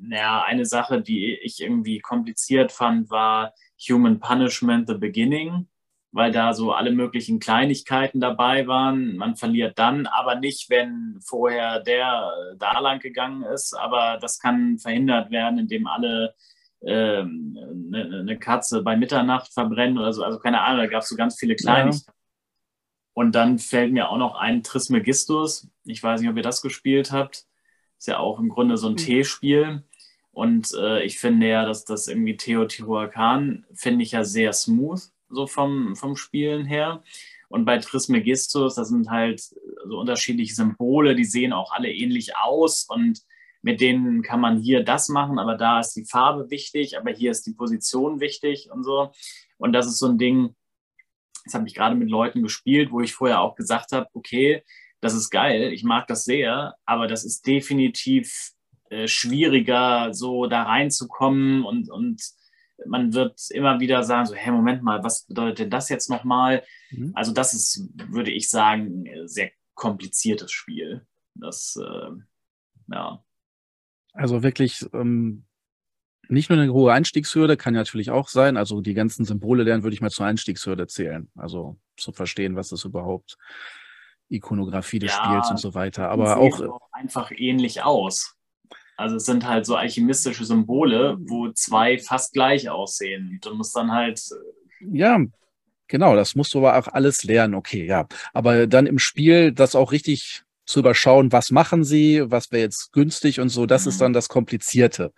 [0.08, 3.54] naja, eine Sache, die ich irgendwie kompliziert fand, war
[3.90, 5.68] Human Punishment The Beginning
[6.14, 9.18] weil da so alle möglichen Kleinigkeiten dabei waren.
[9.18, 13.74] Man verliert dann, aber nicht, wenn vorher der äh, da lang gegangen ist.
[13.74, 16.36] Aber das kann verhindert werden, indem alle
[16.86, 20.24] eine, ähm, eine Katze bei Mitternacht verbrennen oder so.
[20.24, 22.06] Also keine Ahnung, da gab es so ganz viele Kleinigkeiten.
[22.08, 22.14] Ja.
[23.16, 25.68] Und dann fällt mir auch noch ein Trismegistus.
[25.84, 27.46] Ich weiß nicht, ob ihr das gespielt habt.
[27.98, 28.98] Ist ja auch im Grunde so ein mhm.
[28.98, 29.84] T-Spiel.
[30.34, 35.48] Und äh, ich finde ja, dass das irgendwie Teotihuacan finde ich ja sehr smooth so
[35.48, 37.04] vom, vom Spielen her.
[37.50, 42.86] Und bei Trismegistus, das sind halt so unterschiedliche Symbole, die sehen auch alle ähnlich aus
[42.90, 43.22] und
[43.62, 47.32] mit denen kann man hier das machen, aber da ist die Farbe wichtig, aber hier
[47.32, 49.12] ist die Position wichtig und so.
[49.58, 50.56] Und das ist so ein Ding,
[51.46, 54.64] das habe ich gerade mit Leuten gespielt, wo ich vorher auch gesagt habe, okay,
[55.00, 58.52] das ist geil, ich mag das sehr, aber das ist definitiv
[58.94, 62.22] äh, schwieriger, so da reinzukommen und, und
[62.86, 66.64] man wird immer wieder sagen, so, hey, Moment mal, was bedeutet denn das jetzt nochmal?
[66.92, 67.12] Mhm.
[67.16, 71.06] Also das ist, würde ich sagen, ein sehr kompliziertes Spiel.
[71.36, 72.12] Das, äh,
[72.92, 73.24] ja.
[74.14, 75.46] Also wirklich ähm,
[76.28, 78.58] nicht nur eine hohe Einstiegshürde, kann ja natürlich auch sein.
[78.58, 81.30] Also die ganzen Symbole lernen, würde ich mal zur Einstiegshürde zählen.
[81.36, 83.38] Also zu verstehen, was das überhaupt
[84.30, 86.10] Ikonografie des ja, Spiels und so weiter.
[86.10, 88.36] Aber auch, auch einfach ähnlich aus.
[88.96, 93.40] Also es sind halt so alchemistische Symbole, wo zwei fast gleich aussehen.
[93.42, 94.22] Du musst dann halt.
[94.82, 95.20] Äh, ja,
[95.88, 97.56] genau, das musst du aber auch alles lernen.
[97.56, 98.08] Okay, ja.
[98.34, 102.94] Aber dann im Spiel das auch richtig zu überschauen, was machen sie, was wäre jetzt
[102.94, 103.90] günstig und so, das mhm.
[103.90, 105.12] ist dann das Komplizierte.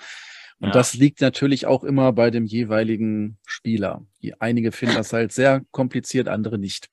[0.60, 0.74] Und ja.
[0.74, 4.06] das liegt natürlich auch immer bei dem jeweiligen Spieler.
[4.40, 6.88] Einige finden das halt sehr kompliziert, andere nicht.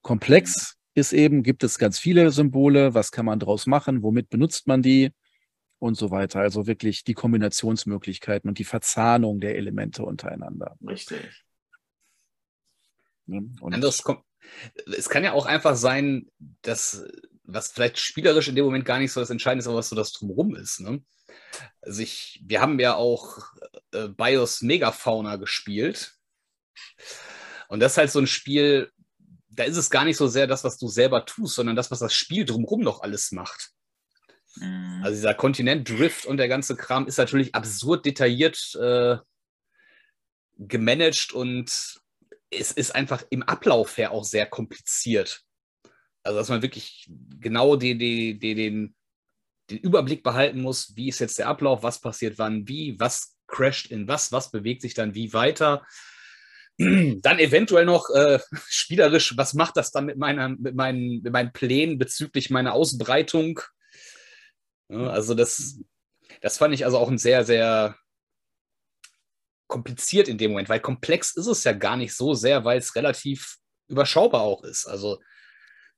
[0.00, 4.66] Komplex ist eben, gibt es ganz viele Symbole, was kann man draus machen, womit benutzt
[4.66, 5.12] man die?
[5.78, 6.40] Und so weiter.
[6.40, 10.76] Also wirklich die Kombinationsmöglichkeiten und die Verzahnung der Elemente untereinander.
[10.86, 11.44] Richtig.
[13.26, 14.22] Und das kommt,
[14.86, 16.30] es kann ja auch einfach sein,
[16.62, 17.04] dass
[17.44, 19.96] was vielleicht spielerisch in dem Moment gar nicht so das Entscheidende ist, aber was so
[19.96, 20.80] das drumherum ist.
[20.80, 21.02] Ne?
[21.82, 23.38] Also ich, wir haben ja auch
[23.92, 26.14] äh, BIOS Megafauna gespielt.
[27.68, 28.90] Und das ist halt so ein Spiel,
[29.48, 31.98] da ist es gar nicht so sehr das, was du selber tust, sondern das, was
[31.98, 33.73] das Spiel drumherum noch alles macht.
[34.56, 35.00] Mhm.
[35.02, 39.16] Also dieser Kontinent Drift und der ganze Kram ist natürlich absurd detailliert äh,
[40.58, 42.00] gemanagt und
[42.50, 45.42] es ist einfach im Ablauf her auch sehr kompliziert.
[46.22, 48.94] Also dass man wirklich genau die, die, die, den,
[49.70, 53.90] den Überblick behalten muss, wie ist jetzt der Ablauf, was passiert wann, wie, was crasht
[53.90, 55.84] in was, was bewegt sich dann wie weiter.
[56.78, 61.52] Dann eventuell noch äh, spielerisch, was macht das dann mit, meiner, mit, meinen, mit meinen
[61.52, 63.60] Plänen bezüglich meiner Ausbreitung?
[65.02, 65.80] Also das,
[66.40, 67.96] das fand ich also auch ein sehr, sehr
[69.66, 72.94] kompliziert in dem Moment, weil komplex ist es ja gar nicht so sehr, weil es
[72.94, 73.56] relativ
[73.88, 74.86] überschaubar auch ist.
[74.86, 75.18] Also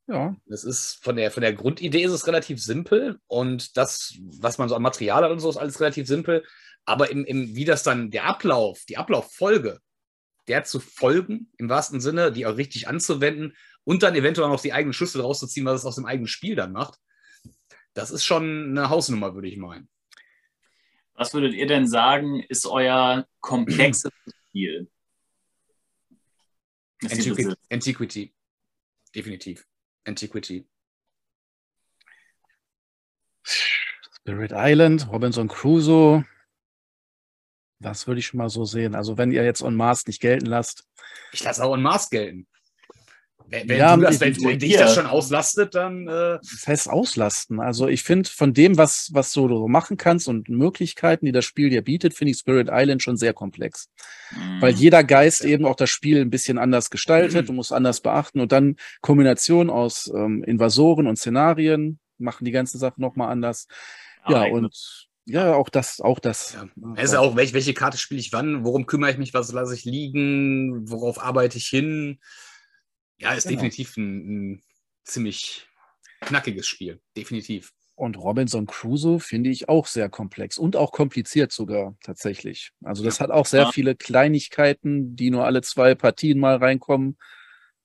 [0.08, 0.36] ja.
[0.46, 4.68] Das ist von der, von der Grundidee ist es relativ simpel und das, was man
[4.68, 6.44] so an Material hat und so, ist alles relativ simpel.
[6.84, 9.80] Aber im, im, wie das dann, der Ablauf, die Ablauffolge,
[10.46, 14.72] der zu folgen, im wahrsten Sinne, die auch richtig anzuwenden und dann eventuell noch die
[14.72, 17.00] eigenen Schlüssel rauszuziehen, was es aus dem eigenen Spiel dann macht,
[17.96, 19.88] das ist schon eine Hausnummer, würde ich meinen.
[21.14, 24.12] Was würdet ihr denn sagen, ist euer komplexes
[24.48, 24.90] Spiel?
[27.02, 28.34] Antiquity, Antiquity.
[29.14, 29.66] Definitiv.
[30.04, 30.68] Antiquity.
[33.42, 36.26] Spirit Island, Robinson Crusoe.
[37.78, 38.94] Das würde ich schon mal so sehen.
[38.94, 40.86] Also wenn ihr jetzt On Mars nicht gelten lasst.
[41.32, 42.46] Ich lasse auch On Mars gelten.
[43.48, 46.08] Wenn, wenn, ja, das, wenn, wenn dich das schon auslastet, dann.
[46.08, 47.60] Äh das heißt auslasten.
[47.60, 51.44] Also ich finde, von dem, was, was du so machen kannst und Möglichkeiten, die das
[51.44, 53.88] Spiel dir bietet, finde ich Spirit Island schon sehr komplex.
[54.32, 54.60] Mhm.
[54.60, 55.50] Weil jeder Geist ja.
[55.50, 57.46] eben auch das Spiel ein bisschen anders gestaltet, mhm.
[57.46, 62.78] du musst anders beachten und dann Kombination aus ähm, Invasoren und Szenarien machen die ganze
[62.78, 63.68] Sache nochmal anders.
[64.28, 66.54] Ja, ja und ja, auch das, auch das.
[66.54, 66.68] Ja.
[66.94, 69.84] Also auch, welche, welche Karte spiele ich wann, worum kümmere ich mich, was lasse ich
[69.84, 72.20] liegen, worauf arbeite ich hin?
[73.18, 73.62] Ja, ist genau.
[73.62, 74.62] definitiv ein, ein
[75.04, 75.66] ziemlich
[76.20, 77.00] knackiges Spiel.
[77.16, 77.72] Definitiv.
[77.94, 82.72] Und Robinson Crusoe finde ich auch sehr komplex und auch kompliziert sogar tatsächlich.
[82.84, 83.24] Also das ja.
[83.24, 83.72] hat auch sehr ja.
[83.72, 87.16] viele Kleinigkeiten, die nur alle zwei Partien mal reinkommen.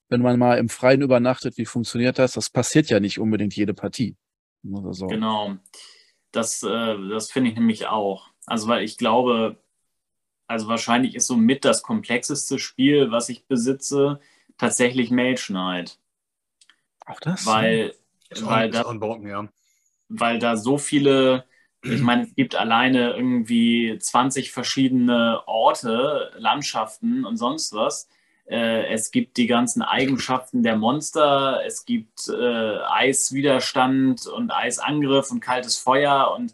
[0.09, 2.33] Wenn man mal im Freien übernachtet, wie funktioniert das?
[2.33, 4.17] Das passiert ja nicht unbedingt jede Partie.
[4.63, 5.07] So.
[5.07, 5.55] Genau.
[6.33, 8.27] Das, äh, das finde ich nämlich auch.
[8.45, 9.63] Also weil ich glaube,
[10.45, 14.19] also wahrscheinlich ist so mit das komplexeste Spiel, was ich besitze,
[14.61, 15.97] tatsächlich Mage Knight.
[17.07, 17.47] Auch das?
[17.47, 17.95] Weil,
[18.31, 18.45] ja.
[18.45, 19.47] weil, da, Bocken, ja.
[20.07, 21.45] weil da so viele,
[21.81, 28.07] ich meine, es gibt alleine irgendwie 20 verschiedene Orte, Landschaften und sonst was.
[28.45, 35.39] Äh, es gibt die ganzen Eigenschaften der Monster, es gibt äh, Eiswiderstand und Eisangriff und
[35.39, 36.53] kaltes Feuer und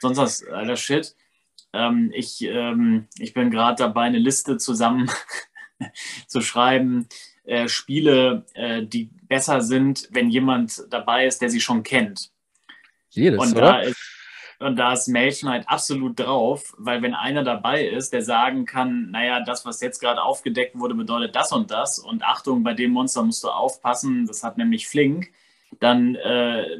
[0.00, 1.14] sonst was, alter Shit.
[1.72, 5.08] Ähm, ich, ähm, ich bin gerade dabei, eine Liste zusammen
[6.26, 7.08] zu schreiben,
[7.44, 12.30] äh, Spiele, äh, die besser sind, wenn jemand dabei ist, der sie schon kennt.
[13.10, 13.82] Jedes, und da oder?
[13.82, 14.14] Ist,
[14.60, 19.10] und da ist Mage Knight absolut drauf, weil wenn einer dabei ist, der sagen kann,
[19.10, 22.92] naja, das, was jetzt gerade aufgedeckt wurde, bedeutet das und das und Achtung, bei dem
[22.92, 25.32] Monster musst du aufpassen, das hat nämlich Flink,
[25.80, 26.78] dann äh,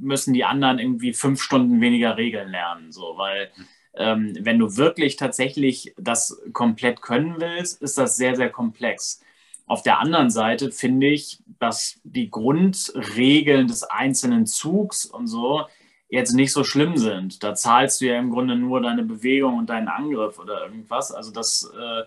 [0.00, 3.50] müssen die anderen irgendwie fünf Stunden weniger Regeln lernen, so, weil
[3.94, 9.22] ähm, wenn du wirklich tatsächlich das komplett können willst, ist das sehr, sehr komplex.
[9.66, 15.66] Auf der anderen Seite finde ich, dass die Grundregeln des einzelnen Zugs und so
[16.08, 17.42] jetzt nicht so schlimm sind.
[17.42, 21.10] Da zahlst du ja im Grunde nur deine Bewegung und deinen Angriff oder irgendwas.
[21.10, 22.04] Also das äh,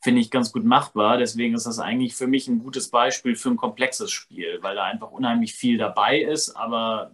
[0.00, 1.18] finde ich ganz gut machbar.
[1.18, 4.84] Deswegen ist das eigentlich für mich ein gutes Beispiel für ein komplexes Spiel, weil da
[4.84, 6.54] einfach unheimlich viel dabei ist.
[6.56, 7.12] Aber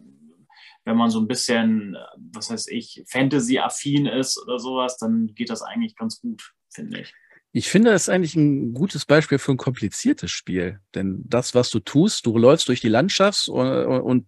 [0.85, 5.63] wenn man so ein bisschen, was heißt ich, Fantasy-affin ist oder sowas, dann geht das
[5.63, 7.15] eigentlich ganz gut, finde ich.
[7.57, 10.81] Ich finde, das ist eigentlich ein gutes Beispiel für ein kompliziertes Spiel.
[10.95, 14.27] Denn das, was du tust, du läufst durch die Landschaft und, und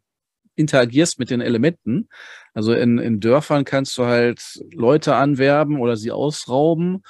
[0.57, 2.09] interagierst mit den Elementen.
[2.55, 7.03] Also in, in Dörfern kannst du halt Leute anwerben oder sie ausrauben.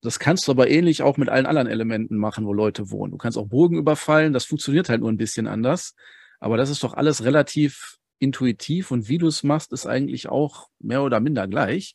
[0.00, 3.10] Das kannst du aber ähnlich auch mit allen anderen Elementen machen, wo Leute wohnen.
[3.10, 5.96] Du kannst auch Burgen überfallen, das funktioniert halt nur ein bisschen anders.
[6.38, 10.68] Aber das ist doch alles relativ intuitiv und wie du es machst, ist eigentlich auch
[10.78, 11.94] mehr oder minder gleich.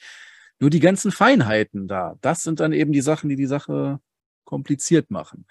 [0.59, 3.99] Nur die ganzen Feinheiten da, das sind dann eben die Sachen, die die Sache
[4.43, 5.45] kompliziert machen.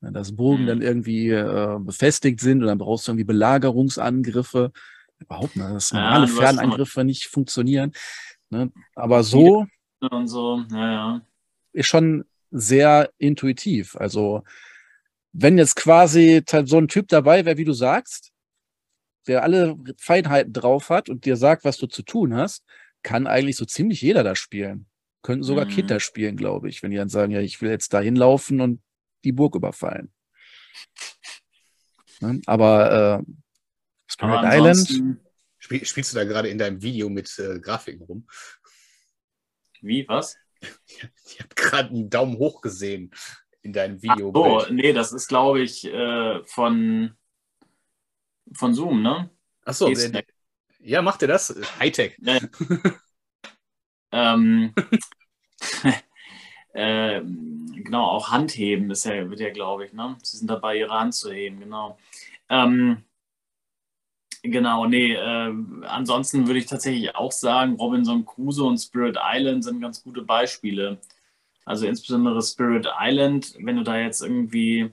[0.00, 0.66] Dass Burgen mhm.
[0.66, 4.72] dann irgendwie äh, befestigt sind und dann brauchst du irgendwie Belagerungsangriffe.
[5.18, 7.92] Überhaupt nicht, dass normale ja, Fernangriffe nicht funktionieren.
[8.48, 8.72] Ne?
[8.94, 9.66] Aber so,
[10.00, 10.64] und so.
[10.70, 11.20] Ja, ja.
[11.72, 13.96] ist schon sehr intuitiv.
[13.96, 14.42] Also
[15.32, 18.32] wenn jetzt quasi so ein Typ dabei wäre, wie du sagst,
[19.26, 22.64] der alle Feinheiten drauf hat und dir sagt, was du zu tun hast,
[23.02, 24.86] kann eigentlich so ziemlich jeder da spielen.
[25.22, 25.70] Könnten sogar mhm.
[25.70, 28.82] Kinder spielen, glaube ich, wenn die dann sagen, ja, ich will jetzt da hinlaufen und
[29.24, 30.12] die Burg überfallen.
[32.20, 32.40] Ne?
[32.46, 33.32] Aber äh,
[34.06, 35.18] Spirit Aber Island.
[35.58, 38.26] Spiel, spielst du da gerade in deinem Video mit äh, Grafiken rum?
[39.82, 40.36] Wie, was?
[41.26, 43.10] Ich habe gerade einen Daumen hoch gesehen
[43.62, 44.30] in deinem Video.
[44.34, 47.14] Oh, nee, das ist, glaube ich, äh, von,
[48.54, 49.30] von Zoom, ne?
[49.64, 49.88] Achso,
[50.82, 51.54] ja, macht ihr das?
[51.78, 52.16] Hightech.
[52.24, 52.40] Äh,
[54.12, 54.74] ähm,
[56.72, 60.16] äh, genau, auch Handheben ist ja, wird ja, glaube ich, ne?
[60.22, 61.98] Sie sind dabei, ihre Hand zu heben, genau.
[62.48, 63.04] Ähm,
[64.42, 65.52] genau, nee, äh,
[65.86, 71.00] ansonsten würde ich tatsächlich auch sagen, Robinson Crusoe und Spirit Island sind ganz gute Beispiele.
[71.64, 74.92] Also insbesondere Spirit Island, wenn du da jetzt irgendwie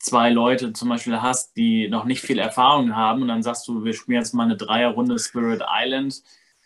[0.00, 3.84] zwei Leute zum Beispiel hast, die noch nicht viel Erfahrung haben und dann sagst du,
[3.84, 6.22] wir spielen jetzt mal eine Dreierrunde Spirit Island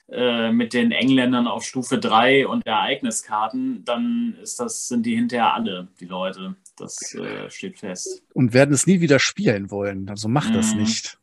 [0.09, 5.55] äh, mit den Engländern auf Stufe 3 und Ereigniskarten, dann ist das, sind die hinterher
[5.55, 6.57] alle, die Leute.
[6.77, 8.23] Das äh, steht fest.
[8.33, 10.09] Und werden es nie wieder spielen wollen.
[10.09, 10.55] Also mach mhm.
[10.55, 11.19] das nicht.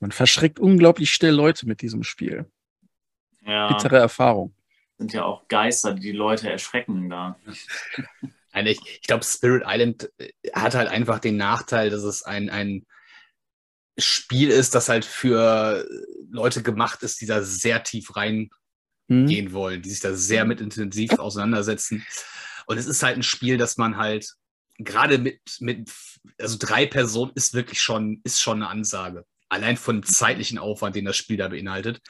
[0.00, 2.46] Man verschreckt unglaublich schnell Leute mit diesem Spiel.
[3.44, 3.68] Ja.
[3.68, 4.54] Bittere Erfahrung.
[4.98, 7.38] Sind ja auch Geister, die die Leute erschrecken da.
[8.64, 12.86] ich, ich glaube, Spirit Island äh, hat halt einfach den Nachteil, dass es ein, ein
[13.98, 15.86] Spiel ist, das halt für
[16.30, 19.26] Leute gemacht ist, die da sehr tief hm.
[19.26, 22.06] gehen wollen, die sich da sehr mit intensiv auseinandersetzen.
[22.66, 24.34] Und es ist halt ein Spiel, das man halt
[24.78, 25.90] gerade mit, mit,
[26.38, 29.24] also drei Personen ist wirklich schon, ist schon eine Ansage.
[29.48, 32.00] Allein von zeitlichen Aufwand, den das Spiel da beinhaltet.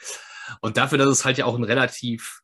[0.61, 2.41] Und dafür, dass es halt ja auch ein relativ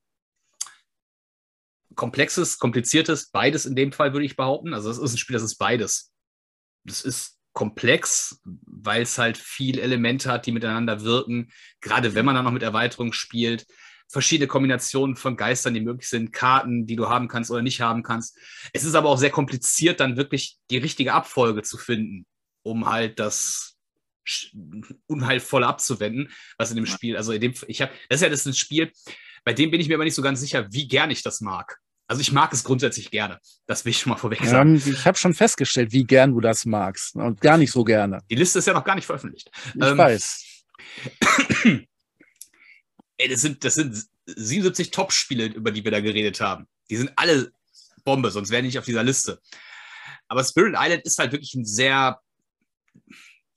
[1.95, 4.73] komplexes, kompliziertes, beides in dem Fall würde ich behaupten.
[4.73, 6.12] Also es ist ein Spiel, das ist beides.
[6.84, 11.51] Das ist komplex, weil es halt viel Elemente hat, die miteinander wirken.
[11.82, 13.65] Gerade wenn man dann noch mit Erweiterung spielt,
[14.08, 18.03] verschiedene Kombinationen von Geistern, die möglich sind, Karten, die du haben kannst oder nicht haben
[18.03, 18.38] kannst.
[18.73, 22.25] Es ist aber auch sehr kompliziert, dann wirklich die richtige Abfolge zu finden,
[22.63, 23.77] um halt das
[25.08, 28.39] unheilvoll abzuwenden, was in dem Spiel, also in dem, ich habe, das ist ja das
[28.41, 28.91] ist ein Spiel,
[29.43, 31.79] bei dem bin ich mir aber nicht so ganz sicher, wie gern ich das mag.
[32.13, 33.39] Also ich mag es grundsätzlich gerne.
[33.65, 34.76] Das will ich schon mal vorweg sagen.
[34.76, 38.19] Ja, ich habe schon festgestellt, wie gern du das magst und gar nicht so gerne.
[38.30, 39.49] Die Liste ist ja noch gar nicht veröffentlicht.
[39.73, 40.45] Ich ähm, weiß.
[43.17, 46.67] Ey, das sind, das sind 77 Top-Spiele, über die wir da geredet haben.
[46.91, 47.52] Die sind alle
[48.04, 49.41] Bombe, sonst wären die nicht auf dieser Liste.
[50.28, 52.21] Aber Spirit Island ist halt wirklich ein sehr.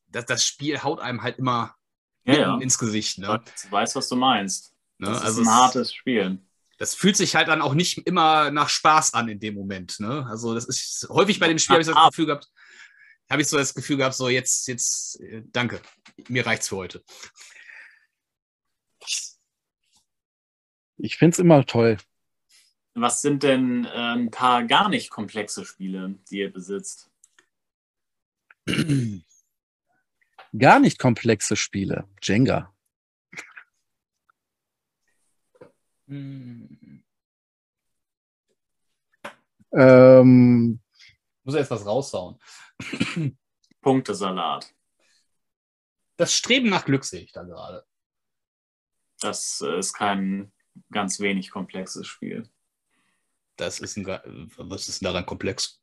[0.09, 1.75] Das, das Spiel haut einem halt immer
[2.25, 2.57] ja, ja.
[2.57, 3.19] ins Gesicht.
[3.19, 3.39] Ne?
[3.65, 4.73] Du weißt, was du meinst.
[4.97, 5.09] Ne?
[5.11, 6.41] Das also ist ein hartes Spiel.
[6.79, 9.99] Das fühlt sich halt dann auch nicht immer nach Spaß an in dem Moment.
[10.01, 10.27] Ne?
[10.29, 12.51] Also, das ist häufig bei dem Spiel, habe ich so das Gefühl gehabt,
[13.31, 15.81] habe ich so das Gefühl gehabt, so jetzt, jetzt, äh, danke,
[16.29, 17.03] mir reicht's für heute.
[20.99, 21.99] Ich finde es immer toll.
[22.95, 27.11] Was sind denn äh, ein paar gar nicht komplexe Spiele, die ihr besitzt?
[30.59, 32.09] Gar nicht komplexe Spiele.
[32.23, 32.75] Jenga.
[36.07, 37.03] Hm.
[39.73, 40.81] Ähm,
[41.45, 42.39] Muss jetzt was raushauen.
[43.81, 44.73] Punktesalat.
[46.17, 47.85] Das Streben nach Glück sehe ich da gerade.
[49.21, 50.53] Das äh, ist kein
[50.91, 52.49] ganz wenig komplexes Spiel.
[53.57, 54.07] Das ist ein,
[54.57, 55.81] was ist denn daran komplex?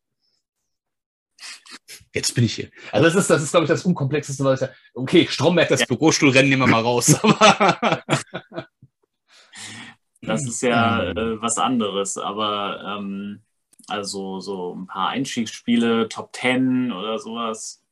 [2.13, 2.69] Jetzt bin ich hier.
[2.91, 5.81] Also das ist, das ist glaube ich, das Unkomplexeste, was ich da, Okay, Stromberg, das
[5.81, 5.86] ja.
[5.88, 7.19] Bürostuhlrennen nehmen wir mal raus.
[10.25, 13.41] das ist ja äh, was anderes, aber ähm,
[13.88, 17.83] also so ein paar Einstiegsspiele, Top 10 oder sowas.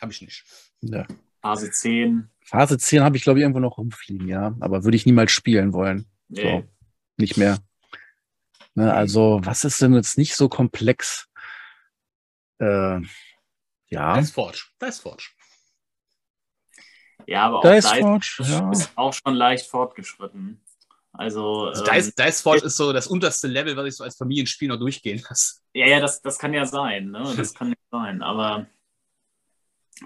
[0.00, 0.44] Habe ich nicht.
[0.80, 1.06] Ja.
[1.40, 2.28] Phase 10.
[2.40, 4.54] Phase 10 habe ich, glaube ich, irgendwo noch rumfliegen, ja.
[4.60, 6.06] Aber würde ich niemals spielen wollen.
[6.28, 6.42] Nee.
[6.42, 6.68] So,
[7.16, 7.58] nicht mehr.
[8.74, 11.28] Ne, also, was ist denn jetzt nicht so komplex?
[12.58, 13.00] Äh,
[13.88, 14.18] ja.
[14.18, 14.64] Dice Forge.
[14.80, 15.30] Dice Forge.
[17.26, 18.70] Ja, aber auch Forge ja.
[18.72, 20.60] ist auch schon leicht fortgeschritten.
[21.12, 24.16] Also, also Dice, ähm, Dice Forge ist so das unterste Level, was ich so als
[24.16, 25.60] Familienspiel noch durchgehen lasse.
[25.74, 27.10] Ja, ja, das, das kann ja sein.
[27.10, 27.34] Ne?
[27.36, 28.22] Das kann ja sein.
[28.22, 28.66] Aber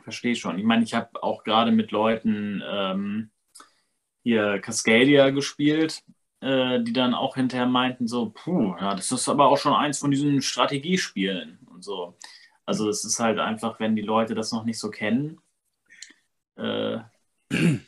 [0.03, 0.59] verstehe schon.
[0.59, 3.31] Ich meine, ich habe auch gerade mit Leuten ähm,
[4.23, 6.03] hier Cascadia gespielt,
[6.41, 10.01] äh, die dann auch hinterher meinten, so, puh, ja, das ist aber auch schon eins
[10.01, 12.17] von diesen Strategiespielen und so.
[12.65, 15.41] Also es ist halt einfach, wenn die Leute das noch nicht so kennen,
[16.57, 16.99] äh,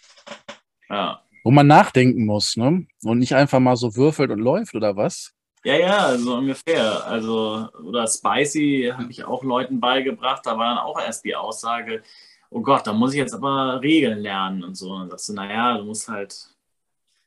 [0.89, 1.25] ja.
[1.49, 2.87] Wo man nachdenken muss, ne?
[3.05, 5.33] Und nicht einfach mal so würfelt und läuft oder was?
[5.65, 7.07] Ja, ja, so ungefähr.
[7.07, 10.45] Also, oder Spicy habe ich auch Leuten beigebracht.
[10.45, 12.03] Da war dann auch erst die Aussage,
[12.51, 14.93] oh Gott, da muss ich jetzt aber Regeln lernen und so.
[14.93, 16.51] Und sagst du, naja, du musst halt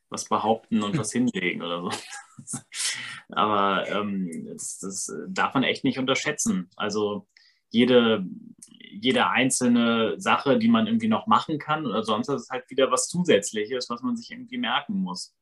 [0.09, 2.59] was behaupten und was hinlegen oder so.
[3.29, 6.69] aber ähm, das, das darf man echt nicht unterschätzen.
[6.75, 7.25] Also
[7.71, 8.23] jede,
[8.91, 13.07] jede einzelne Sache, die man irgendwie noch machen kann oder sonst, ist halt wieder was
[13.07, 15.35] Zusätzliches, was man sich irgendwie merken muss.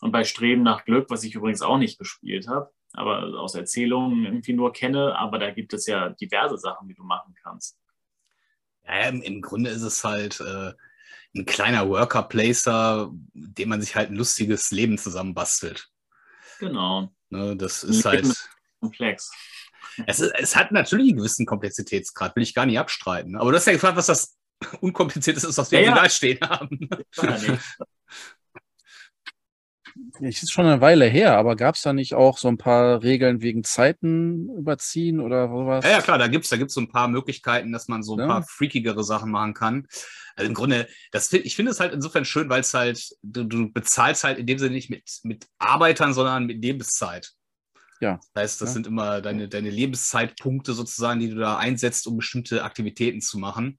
[0.00, 4.24] Und bei Streben nach Glück, was ich übrigens auch nicht gespielt habe, aber aus Erzählungen
[4.24, 7.78] irgendwie nur kenne, aber da gibt es ja diverse Sachen, die du machen kannst.
[8.86, 10.72] Ja, im, im Grunde ist es halt äh,
[11.34, 15.90] ein kleiner Worker-Placer, dem man sich halt ein lustiges Leben zusammenbastelt.
[16.58, 17.12] Genau.
[17.30, 18.24] Ne, das ist halt.
[18.24, 18.48] Ist
[18.80, 19.30] komplex.
[20.06, 23.36] Es, ist, es, hat natürlich einen gewissen Komplexitätsgrad, will ich gar nicht abstreiten.
[23.36, 24.36] Aber du hast ja gefragt, was das
[24.80, 26.08] Unkompliziertes ist, was wir ja, ja.
[26.08, 26.88] stehen haben.
[30.20, 33.02] Es ist schon eine Weile her, aber gab es da nicht auch so ein paar
[33.02, 35.84] Regeln wegen Zeiten überziehen oder sowas?
[35.84, 38.14] Ja, ja klar, da gibt es da gibt's so ein paar Möglichkeiten, dass man so
[38.14, 38.26] ein ja.
[38.26, 39.86] paar freakigere Sachen machen kann.
[40.36, 43.72] Also im Grunde, das, ich finde es halt insofern schön, weil es halt, du, du,
[43.72, 47.32] bezahlst halt in dem Sinne nicht mit, mit Arbeitern, sondern mit Lebenszeit.
[48.00, 48.20] Ja.
[48.34, 48.72] Das heißt, das ja.
[48.74, 53.78] sind immer deine, deine Lebenszeitpunkte sozusagen, die du da einsetzt, um bestimmte Aktivitäten zu machen.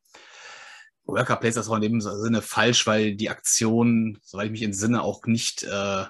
[1.05, 5.01] Worker Placers ist auch in dem Sinne falsch, weil die Aktion, soweit ich mich entsinne,
[5.01, 6.05] auch nicht, äh,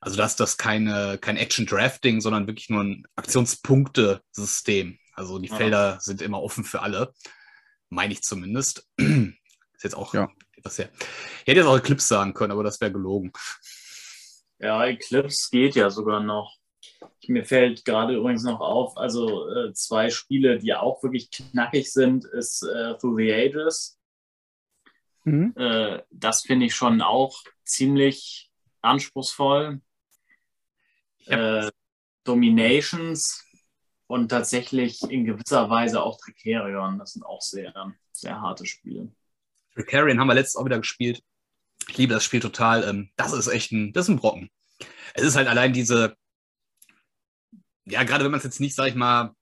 [0.00, 4.98] also dass das keine, kein Action Drafting, sondern wirklich nur ein Aktionspunktesystem.
[5.14, 5.56] Also die ja.
[5.56, 7.14] Felder sind immer offen für alle,
[7.88, 8.88] meine ich zumindest.
[8.96, 10.28] ist jetzt auch ja.
[10.56, 10.90] etwas her.
[10.98, 13.32] Ich hätte jetzt auch Eclipse sagen können, aber das wäre gelogen.
[14.58, 16.56] Ja, Eclipse geht ja sogar noch.
[17.26, 22.24] Mir fällt gerade übrigens noch auf, also äh, zwei Spiele, die auch wirklich knackig sind,
[22.24, 23.98] ist äh, Through the Ages.
[25.24, 25.54] Mhm.
[25.56, 28.50] Äh, das finde ich schon auch ziemlich
[28.82, 29.80] anspruchsvoll.
[31.26, 31.70] Äh,
[32.24, 33.44] Dominations
[34.06, 36.98] und tatsächlich in gewisser Weise auch Tricerion.
[36.98, 39.12] Das sind auch sehr, sehr harte Spiele.
[39.74, 41.22] Tricerion haben wir letztes auch wieder gespielt.
[41.88, 42.86] Ich liebe das Spiel total.
[42.88, 44.50] Ähm, das ist echt ein, das ist ein Brocken.
[45.14, 46.16] Es ist halt allein diese,
[47.86, 49.34] ja, gerade wenn man es jetzt nicht, sag ich mal,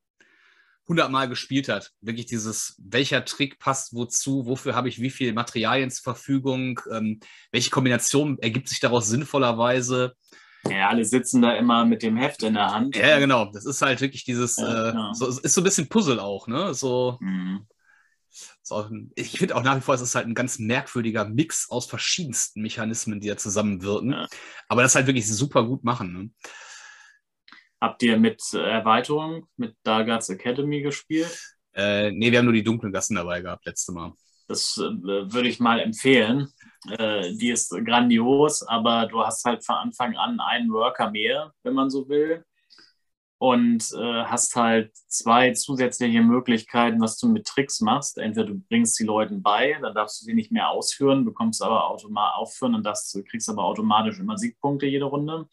[0.89, 5.91] hundertmal gespielt hat, wirklich dieses, welcher Trick passt wozu, wofür habe ich wie viel Materialien
[5.91, 7.21] zur Verfügung, ähm,
[7.53, 10.15] welche Kombination ergibt sich daraus sinnvollerweise.
[10.69, 12.97] Ja, alle sitzen da immer mit dem Heft in der Hand.
[12.97, 13.47] Ja, genau.
[13.47, 16.73] Das ist halt wirklich dieses, ja, äh, so, ist so ein bisschen Puzzle auch, ne?
[16.75, 17.19] So.
[17.21, 17.67] Mhm.
[18.63, 21.87] so ich finde auch nach wie vor, es ist halt ein ganz merkwürdiger Mix aus
[21.87, 24.13] verschiedensten Mechanismen, die da zusammenwirken.
[24.13, 24.29] Ja.
[24.69, 26.13] Aber das halt wirklich super gut machen.
[26.13, 26.31] Ne?
[27.83, 31.37] Habt ihr mit Erweiterung, mit Dargats Academy gespielt?
[31.75, 34.13] Äh, nee, wir haben nur die dunklen Gassen dabei gehabt, letztes Mal.
[34.47, 36.47] Das äh, würde ich mal empfehlen.
[36.89, 41.75] Äh, die ist grandios, aber du hast halt von Anfang an einen Worker mehr, wenn
[41.75, 42.45] man so will.
[43.39, 48.17] Und äh, hast halt zwei zusätzliche Möglichkeiten, was du mit Tricks machst.
[48.17, 51.91] Entweder du bringst die Leuten bei, dann darfst du sie nicht mehr ausführen, bekommst aber
[51.91, 55.49] automatisch aufführen und das kriegst aber automatisch immer Siegpunkte jede Runde.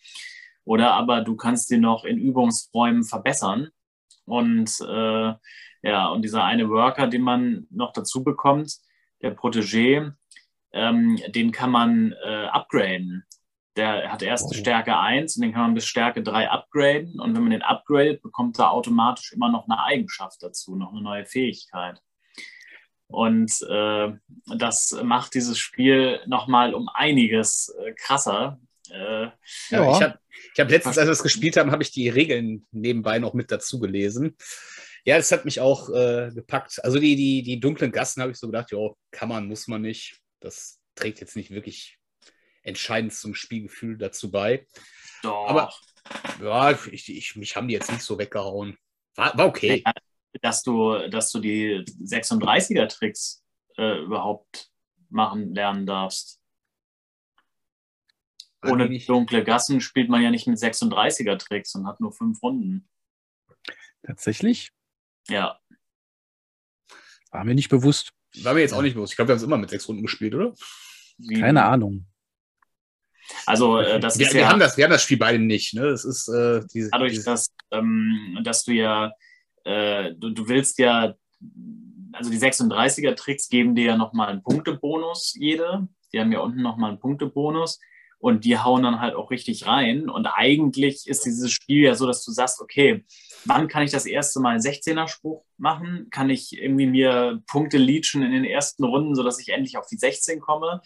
[0.69, 3.69] Oder aber du kannst den noch in Übungsräumen verbessern.
[4.25, 5.33] Und äh,
[5.81, 8.77] ja, und dieser eine Worker, den man noch dazu bekommt,
[9.23, 10.13] der Protégé,
[10.71, 13.25] ähm, den kann man äh, upgraden.
[13.77, 14.53] Der hat erst.
[14.53, 17.19] Stärke 1 und den kann man bis Stärke 3 upgraden.
[17.19, 21.01] Und wenn man den upgradet, bekommt er automatisch immer noch eine Eigenschaft dazu, noch eine
[21.01, 21.99] neue Fähigkeit.
[23.07, 24.13] Und äh,
[24.55, 28.59] das macht dieses Spiel nochmal um einiges äh, krasser.
[28.91, 29.29] Äh,
[29.69, 30.19] ja, ich habe
[30.53, 33.51] ich hab letztens, als wir es gespielt haben, habe ich die Regeln nebenbei noch mit
[33.51, 34.35] dazu gelesen.
[35.05, 36.83] Ja, das hat mich auch äh, gepackt.
[36.83, 39.81] Also die, die, die dunklen Gassen habe ich so gedacht, ja, kann man, muss man
[39.81, 40.19] nicht.
[40.39, 41.97] Das trägt jetzt nicht wirklich
[42.63, 44.67] entscheidend zum Spielgefühl dazu bei.
[45.23, 45.47] Doch.
[45.47, 45.73] Aber
[46.41, 48.77] ja, ich, ich, mich haben die jetzt nicht so weggehauen.
[49.15, 49.83] War, war okay.
[49.85, 49.93] Ja,
[50.41, 53.43] dass du, dass du die 36er-Tricks
[53.77, 54.69] äh, überhaupt
[55.09, 56.38] machen lernen darfst.
[58.63, 62.89] Ohne dunkle Gassen spielt man ja nicht mit 36er-Tricks und hat nur fünf Runden.
[64.03, 64.71] Tatsächlich?
[65.29, 65.59] Ja.
[67.31, 68.11] War mir nicht bewusst.
[68.43, 69.13] War mir jetzt auch nicht bewusst.
[69.13, 70.53] Ich glaube, wir haben es immer mit sechs Runden gespielt, oder?
[71.39, 72.05] Keine Ahnung.
[73.45, 75.73] Also äh, das wir, ist wir ja, haben das, wir haben das Spiel beide nicht.
[75.73, 75.83] Ne?
[75.83, 79.11] Das ist äh, diese, dadurch, diese dass, ähm, dass du ja,
[79.63, 81.13] äh, du, du willst ja,
[82.13, 85.87] also die 36er Tricks geben dir ja nochmal einen Punktebonus jede.
[86.11, 87.79] Die haben ja unten nochmal einen Punktebonus
[88.19, 90.09] und die hauen dann halt auch richtig rein.
[90.09, 93.05] Und eigentlich ist dieses Spiel ja so, dass du sagst, okay,
[93.45, 96.07] wann kann ich das erste Mal einen 16er-Spruch machen?
[96.11, 99.95] Kann ich irgendwie mir Punkte leechen in den ersten Runden, sodass ich endlich auf die
[99.95, 100.81] 16 komme?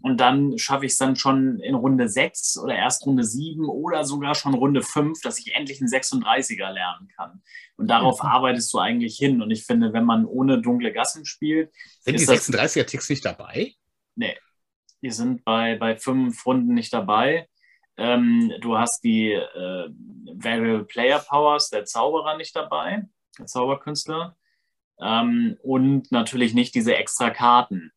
[0.00, 4.04] Und dann schaffe ich es dann schon in Runde 6 oder erst Runde 7 oder
[4.04, 7.42] sogar schon Runde 5, dass ich endlich einen 36er lernen kann.
[7.76, 8.28] Und darauf mhm.
[8.28, 9.42] arbeitest du eigentlich hin.
[9.42, 11.72] Und ich finde, wenn man ohne dunkle Gassen spielt.
[12.00, 13.74] Sind die 36er-Ticks nicht dabei?
[14.14, 14.36] Nee.
[15.06, 17.48] Die sind bei, bei fünf Runden nicht dabei.
[17.96, 19.88] Ähm, du hast die äh,
[20.34, 23.04] Variable Player Powers der Zauberer nicht dabei,
[23.38, 24.36] der Zauberkünstler.
[25.00, 27.92] Ähm, und natürlich nicht diese extra Karten.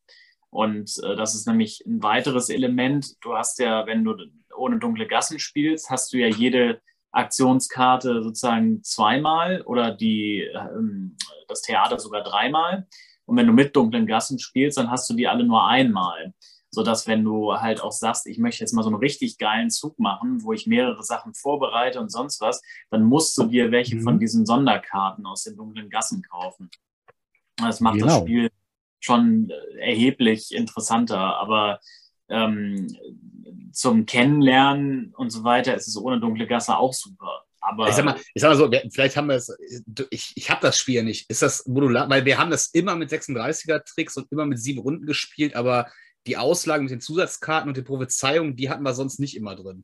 [0.51, 3.16] Und äh, das ist nämlich ein weiteres Element.
[3.26, 4.16] Du hast ja, wenn du
[4.55, 6.80] ohne dunkle Gassen spielst, hast du ja jede
[7.12, 12.86] Aktionskarte sozusagen zweimal oder die, ähm, das Theater sogar dreimal.
[13.26, 16.36] Und wenn du mit dunklen Gassen spielst, dann hast du die alle nur einmal
[16.72, 19.98] sodass wenn du halt auch sagst, ich möchte jetzt mal so einen richtig geilen Zug
[20.00, 24.04] machen, wo ich mehrere Sachen vorbereite und sonst was, dann musst du dir welche mhm.
[24.04, 26.70] von diesen Sonderkarten aus den dunklen Gassen kaufen.
[27.58, 28.08] Das macht genau.
[28.08, 28.50] das Spiel
[29.00, 31.80] schon erheblich interessanter, aber
[32.30, 32.88] ähm,
[33.72, 37.44] zum Kennenlernen und so weiter ist es ohne dunkle Gasse auch super.
[37.62, 39.56] Aber ich sag mal, ich sag mal so, vielleicht haben wir es,
[40.10, 41.30] ich, ich habe das Spiel nicht.
[41.30, 42.10] Ist das modular?
[42.10, 45.88] Weil wir haben das immer mit 36er-Tricks und immer mit sieben Runden gespielt, aber
[46.28, 49.84] die Auslagen mit den Zusatzkarten und den Prophezeiungen, die hatten wir sonst nicht immer drin.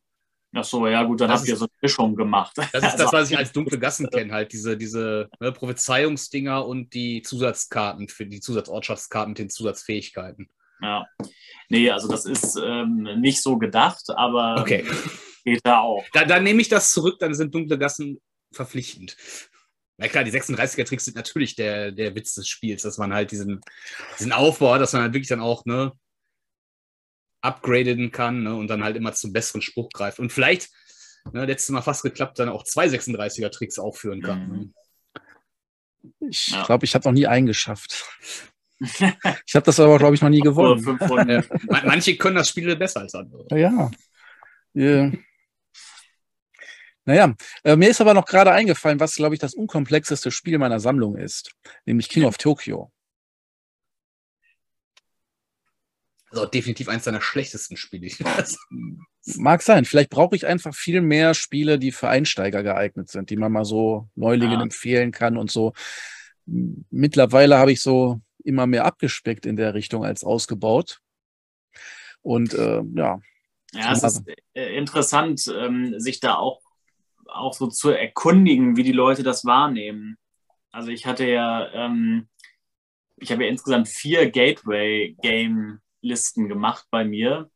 [0.58, 2.54] Ach so, ja gut, dann das habt ihr so eine Mischung gemacht.
[2.58, 6.94] Das ist das, was ich als dunkle Gassen kenne, halt diese, diese ne, Prophezeiungsdinger und
[6.94, 10.50] die Zusatzkarten für die Zusatzortschaftskarten mit den Zusatzfähigkeiten.
[10.82, 11.06] Ja,
[11.70, 14.86] nee, also das ist ähm, nicht so gedacht, aber okay.
[15.44, 16.06] geht da auch.
[16.14, 18.22] Da, dann nehme ich das zurück, dann sind dunkle Gassen
[18.54, 19.18] verpflichtend.
[19.98, 23.62] Na klar, die 36er-Tricks sind natürlich der, der Witz des Spiels, dass man halt diesen,
[24.20, 25.94] diesen Aufbau hat, dass man halt wirklich dann auch, ne,
[27.46, 30.20] upgraden kann ne, und dann halt immer zum besseren Spruch greift.
[30.20, 30.70] Und vielleicht,
[31.32, 34.48] ne, letztes Mal fast geklappt, dann auch zwei 36er-Tricks aufführen kann.
[34.48, 34.58] Mhm.
[34.58, 34.70] Ne?
[36.30, 36.64] Ich ja.
[36.66, 38.06] glaube, ich habe noch nie einen geschafft.
[38.80, 40.84] ich habe das aber, glaube ich, noch nie gewonnen.
[41.86, 43.46] Manche können das Spiel besser als andere.
[43.52, 43.90] Ja.
[44.74, 45.12] ja.
[47.06, 50.80] Naja, äh, mir ist aber noch gerade eingefallen, was, glaube ich, das unkomplexeste Spiel meiner
[50.80, 51.52] Sammlung ist,
[51.86, 52.92] nämlich King of Tokyo.
[56.36, 58.12] Also definitiv eines deiner schlechtesten Spiele.
[59.38, 59.86] Mag sein.
[59.86, 63.64] Vielleicht brauche ich einfach viel mehr Spiele, die für Einsteiger geeignet sind, die man mal
[63.64, 64.62] so Neulingen ja.
[64.62, 65.74] empfehlen kann und so.
[66.46, 71.00] Mittlerweile habe ich so immer mehr abgespeckt in der Richtung als ausgebaut.
[72.22, 73.22] Und äh, ja.
[73.72, 74.24] Ja, es ist
[74.54, 76.62] äh, interessant, ähm, sich da auch,
[77.28, 80.18] auch so zu erkundigen, wie die Leute das wahrnehmen.
[80.72, 82.28] Also ich hatte ja, ähm,
[83.18, 87.50] ich habe ja insgesamt vier Gateway-Game Listen gemacht bei mir,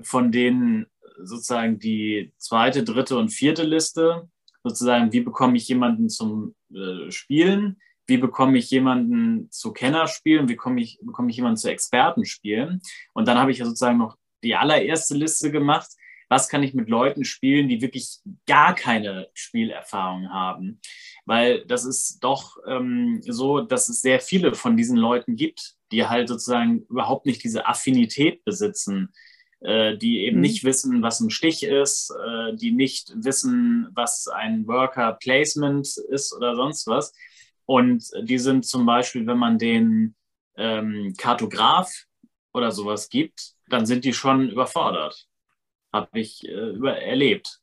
[0.00, 0.86] von denen
[1.18, 4.28] sozusagen die zweite, dritte und vierte Liste,
[4.64, 10.54] sozusagen, wie bekomme ich jemanden zum äh, Spielen, wie bekomme ich jemanden zu Kennerspielen, wie
[10.54, 12.80] bekomme ich, bekomme ich jemanden zu Expertenspielen.
[13.12, 15.88] Und dann habe ich ja sozusagen noch die allererste Liste gemacht,
[16.28, 20.80] was kann ich mit Leuten spielen, die wirklich gar keine Spielerfahrung haben.
[21.26, 26.06] Weil das ist doch ähm, so, dass es sehr viele von diesen Leuten gibt, die
[26.06, 29.12] halt sozusagen überhaupt nicht diese Affinität besitzen,
[29.60, 30.42] äh, die eben mhm.
[30.42, 36.34] nicht wissen, was ein Stich ist, äh, die nicht wissen, was ein Worker Placement ist
[36.34, 37.12] oder sonst was.
[37.64, 40.16] Und die sind zum Beispiel, wenn man den
[40.56, 41.90] ähm, Kartograf
[42.52, 45.26] oder sowas gibt, dann sind die schon überfordert.
[45.92, 47.60] Habe ich äh, über erlebt.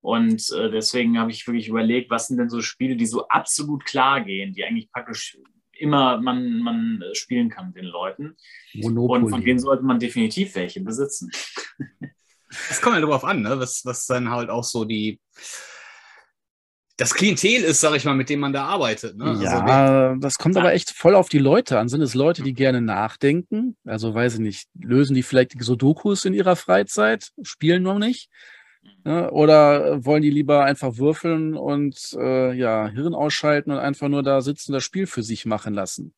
[0.00, 3.84] Und äh, deswegen habe ich wirklich überlegt, was sind denn so Spiele, die so absolut
[3.84, 5.36] klar gehen, die eigentlich praktisch
[5.78, 8.36] immer man, man spielen kann mit den Leuten.
[8.74, 9.24] Monopoly.
[9.24, 11.30] Und von denen sollte man definitiv welche besitzen.
[12.70, 13.60] Das kommt ja darauf an, ne?
[13.60, 15.20] was, was dann halt auch so die
[16.98, 19.16] das Klientel ist, sag ich mal, mit dem man da arbeitet.
[19.16, 19.24] Ne?
[19.24, 21.88] Also ja, also, das kommt aber echt voll auf die Leute an.
[21.88, 23.76] Sind es Leute, die gerne nachdenken?
[23.84, 28.28] Also weiß ich nicht, lösen die vielleicht Sudokus in ihrer Freizeit, spielen noch nicht?
[29.04, 29.30] Ne?
[29.30, 34.40] Oder wollen die lieber einfach würfeln und äh, ja, Hirn ausschalten und einfach nur da
[34.40, 36.14] sitzen, das Spiel für sich machen lassen?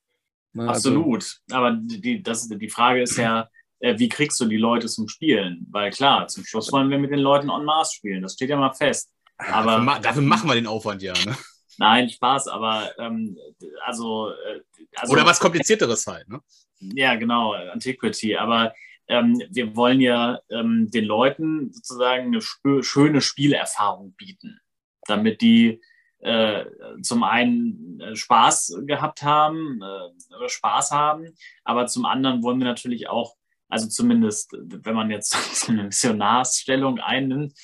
[0.53, 0.69] Ne?
[0.69, 1.41] Also Absolut.
[1.51, 3.49] Also, Aber die, das, die Frage ist ja,
[3.81, 5.67] äh, wie kriegst du die Leute zum Spielen?
[5.71, 8.23] Weil klar, zum Schluss wollen wir mit den Leuten en masse spielen.
[8.23, 9.11] Das steht ja mal fest.
[9.37, 11.15] Aber, dafür, dafür machen wir den Aufwand ja.
[11.25, 11.37] Ne?
[11.79, 13.39] Nein, Spaß, aber ähm,
[13.87, 14.61] also, äh,
[14.97, 16.41] also, Oder was komplizierteres halt, ne?
[16.79, 18.37] Ja, genau, Antiquity.
[18.37, 18.75] Aber
[19.11, 24.61] ähm, wir wollen ja ähm, den Leuten sozusagen eine sp schöne Spielerfahrung bieten,
[25.07, 25.81] damit die
[26.21, 26.65] äh,
[27.03, 31.35] zum einen äh, Spaß gehabt haben äh, Spaß haben,
[31.65, 33.35] aber zum anderen wollen wir natürlich auch,
[33.69, 37.55] also zumindest, wenn man jetzt so eine Missionarsstellung einnimmt,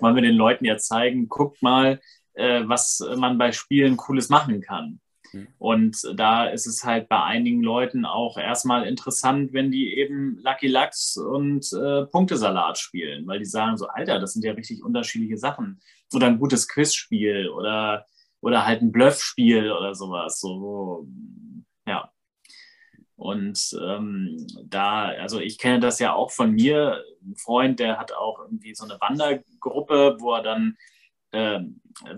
[0.00, 2.00] wollen wir den Leuten ja zeigen, guckt mal,
[2.34, 5.00] äh, was man bei Spielen Cooles machen kann.
[5.32, 5.48] Mhm.
[5.58, 10.68] Und da ist es halt bei einigen Leuten auch erstmal interessant, wenn die eben Lucky
[10.68, 15.38] Lux und äh, Punktesalat spielen, weil die sagen so, Alter, das sind ja richtig unterschiedliche
[15.38, 15.80] Sachen.
[16.12, 18.06] Oder ein gutes Quizspiel oder,
[18.40, 20.40] oder halt ein Bluffspiel oder sowas.
[20.40, 21.08] So,
[21.86, 22.10] ja.
[23.16, 27.02] Und ähm, da, also ich kenne das ja auch von mir.
[27.22, 30.76] Ein Freund, der hat auch irgendwie so eine Wandergruppe, wo er dann
[31.32, 31.60] äh,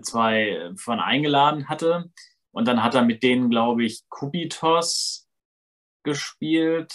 [0.01, 2.11] zwei von eingeladen hatte.
[2.51, 5.29] Und dann hat er mit denen, glaube ich, Kubitos
[6.03, 6.93] gespielt.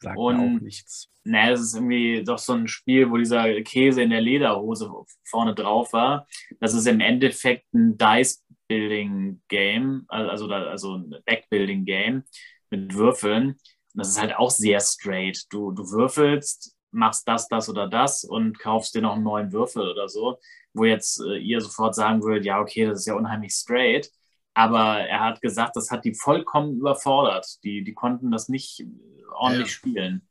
[0.00, 1.08] Sagt und, auch nichts.
[1.24, 4.92] Ne, es ist irgendwie doch so ein Spiel, wo dieser Käse in der Lederhose
[5.24, 6.26] vorne drauf war.
[6.60, 12.24] Das ist im Endeffekt ein Dice-Building-Game, also, also ein Backbuilding-Game
[12.70, 13.52] mit Würfeln.
[13.52, 13.58] Und
[13.94, 15.46] das ist halt auch sehr straight.
[15.50, 19.88] Du, du würfelst, machst das, das oder das und kaufst dir noch einen neuen Würfel
[19.88, 20.38] oder so
[20.74, 24.10] wo jetzt äh, ihr sofort sagen würdet, ja, okay, das ist ja unheimlich straight.
[24.52, 27.46] Aber er hat gesagt, das hat die vollkommen überfordert.
[27.64, 28.84] Die, die konnten das nicht
[29.32, 29.72] ordentlich ja.
[29.72, 30.28] spielen.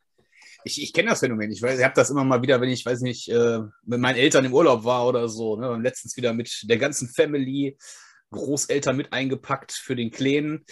[0.64, 1.52] Ich, ich kenne das Phänomen.
[1.52, 4.16] Ich weiß, ich habe das immer mal wieder, wenn ich, weiß nicht, äh, mit meinen
[4.16, 5.58] Eltern im Urlaub war oder so.
[5.58, 5.70] Ne?
[5.70, 7.78] Und letztens wieder mit der ganzen Family,
[8.32, 10.66] Großeltern mit eingepackt für den Kleinen.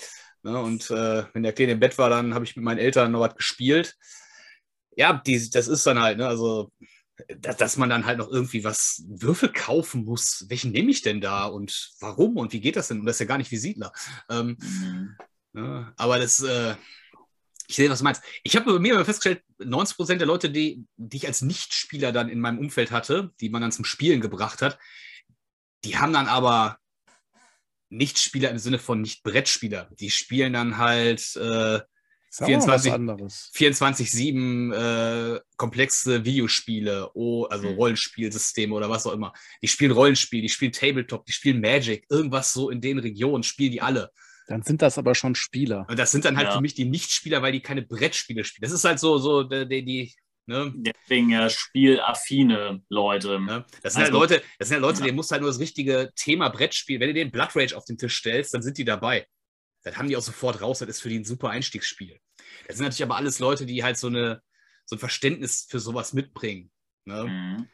[0.44, 0.60] Ne?
[0.60, 3.20] Und äh, wenn der Kleine im Bett war, dann habe ich mit meinen Eltern noch
[3.20, 3.96] was gespielt.
[4.96, 6.28] Ja, die, das ist dann halt, ne?
[6.28, 6.72] also
[7.40, 10.46] dass, dass man dann halt noch irgendwie was Würfel kaufen muss.
[10.50, 13.00] Welchen nehme ich denn da und warum und wie geht das denn?
[13.00, 13.92] Und das ist ja gar nicht wie Siedler.
[14.30, 15.18] Ähm, mhm.
[15.54, 16.76] ja, aber das, äh,
[17.68, 18.22] ich sehe, was du meinst.
[18.44, 22.30] Ich habe bei mir festgestellt, 90 Prozent der Leute, die, die ich als Nichtspieler dann
[22.30, 24.78] in meinem Umfeld hatte, die man dann zum Spielen gebracht hat,
[25.84, 26.78] die haben dann aber
[27.90, 29.90] Nichtspieler im Sinne von nicht Brettspieler.
[30.00, 31.82] Die spielen dann halt äh,
[32.32, 34.14] 24-7 24,
[34.74, 37.76] äh, komplexe Videospiele, oh, also mhm.
[37.76, 39.34] Rollenspielsysteme oder was auch immer.
[39.62, 43.72] Die spielen Rollenspiel, die spielen Tabletop, die spielen Magic, irgendwas so in den Regionen spielen
[43.72, 44.12] die alle.
[44.48, 45.86] Dann sind das aber schon Spieler.
[45.90, 46.56] Und das sind dann halt ja.
[46.56, 48.64] für mich die Nichtspieler, weil die keine Brettspiele spielen.
[48.64, 50.14] Das ist halt so, so die, die
[50.48, 50.74] Ne?
[50.76, 53.40] Deswegen ja spielaffine Leute.
[53.40, 53.64] Ne?
[53.84, 55.06] Das sind also, halt Leute, das sind halt Leute, ja.
[55.06, 57.00] denen muss halt nur das richtige Thema Brettspiel.
[57.00, 59.26] Wenn du den Blood Rage auf den Tisch stellst, dann sind die dabei.
[59.84, 62.20] Dann haben die auch sofort raus, das ist für die ein super Einstiegsspiel.
[62.68, 64.42] Das sind natürlich aber alles Leute, die halt so, eine,
[64.86, 66.72] so ein Verständnis für sowas mitbringen.
[67.06, 67.24] Ne?
[67.26, 67.68] Mhm.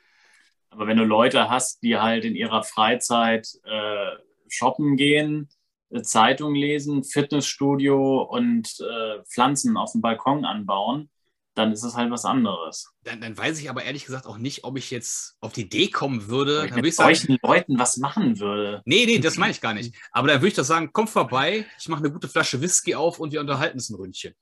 [0.70, 4.12] Aber wenn du Leute hast, die halt in ihrer Freizeit äh,
[4.48, 5.50] shoppen gehen,
[5.90, 11.10] äh, Zeitung lesen, Fitnessstudio und äh, Pflanzen auf dem Balkon anbauen,
[11.58, 12.94] dann ist es halt was anderes.
[13.04, 15.90] Dann, dann, weiß ich aber ehrlich gesagt auch nicht, ob ich jetzt auf die Idee
[15.90, 16.62] kommen würde.
[16.62, 18.82] Ob ich mit solchen Leuten was machen würde.
[18.86, 19.96] Nee, nee, das meine ich gar nicht.
[20.12, 23.20] Aber dann würde ich doch sagen, komm vorbei, ich mache eine gute Flasche Whisky auf
[23.20, 24.36] und wir unterhalten uns ein Ründchen.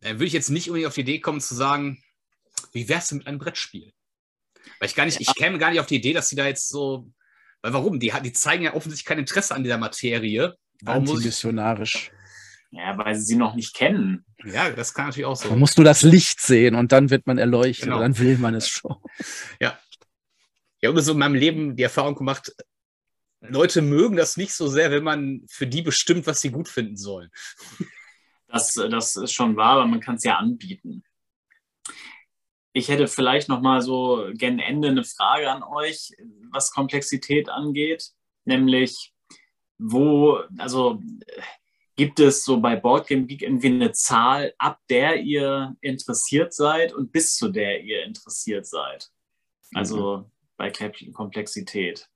[0.00, 2.02] Dann würde ich jetzt nicht unbedingt auf die Idee kommen zu sagen,
[2.72, 3.92] wie wär's denn mit einem Brettspiel?
[4.78, 5.26] Weil ich gar nicht, ja.
[5.28, 7.10] ich käme gar nicht auf die Idee, dass sie da jetzt so,
[7.62, 8.00] weil warum?
[8.00, 10.56] Die, die zeigen ja offensichtlich kein Interesse an dieser Materie.
[10.82, 12.10] Warum Antimissionarisch.
[12.70, 14.24] Ja, weil sie sie noch nicht kennen.
[14.44, 15.48] Ja, das kann natürlich auch so.
[15.50, 18.00] Man muss nur das Licht sehen und dann wird man erleuchtet genau.
[18.00, 18.96] dann will man es schon.
[19.60, 19.78] Ja.
[20.80, 22.54] Ich habe so in meinem Leben die Erfahrung gemacht,
[23.40, 26.96] Leute mögen das nicht so sehr, wenn man für die bestimmt, was sie gut finden
[26.96, 27.30] sollen.
[28.48, 31.02] Das, das ist schon wahr, aber man kann es ja anbieten.
[32.72, 36.12] Ich hätte vielleicht noch mal so gen Ende eine Frage an euch,
[36.50, 38.10] was Komplexität angeht,
[38.44, 39.12] nämlich
[39.78, 41.00] wo, also
[41.96, 47.10] Gibt es so bei Boardgame Geek irgendwie eine Zahl, ab der ihr interessiert seid und
[47.10, 49.10] bis zu der ihr interessiert seid?
[49.74, 50.30] Also mhm.
[50.58, 52.08] bei Komplexität.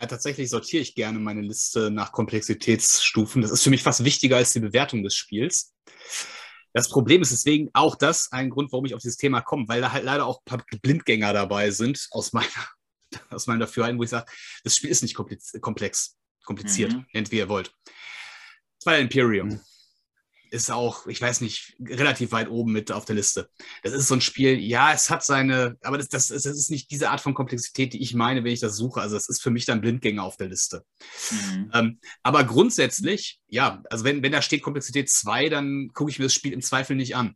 [0.00, 3.42] Ja, tatsächlich sortiere ich gerne meine Liste nach Komplexitätsstufen.
[3.42, 5.74] Das ist für mich fast wichtiger als die Bewertung des Spiels.
[6.72, 9.80] Das Problem ist deswegen auch das ein Grund, warum ich auf dieses Thema komme, weil
[9.80, 12.68] da halt leider auch ein paar Blindgänger dabei sind, aus meiner,
[13.30, 14.30] aus meinem Dafürhalten, wo ich sage,
[14.64, 17.06] das Spiel ist nicht komplex, kompliziert, mhm.
[17.14, 17.72] nennt wie ihr wollt.
[18.86, 19.48] Zwei Imperium.
[19.48, 19.60] Mhm.
[20.52, 23.50] Ist auch, ich weiß nicht, relativ weit oben mit auf der Liste.
[23.82, 26.88] Das ist so ein Spiel, ja, es hat seine, aber das, das, das ist nicht
[26.92, 29.00] diese Art von Komplexität, die ich meine, wenn ich das suche.
[29.00, 30.84] Also, es ist für mich dann Blindgänger auf der Liste.
[31.32, 31.70] Mhm.
[31.74, 36.26] Ähm, aber grundsätzlich, ja, also wenn, wenn da steht Komplexität 2, dann gucke ich mir
[36.26, 37.34] das Spiel im Zweifel nicht an.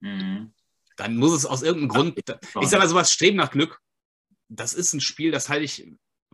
[0.00, 0.54] Mhm.
[0.96, 3.78] Dann muss es aus irgendeinem Grund, ich sage mal sowas, Streben nach Glück.
[4.48, 5.88] Das ist ein Spiel, das halte ich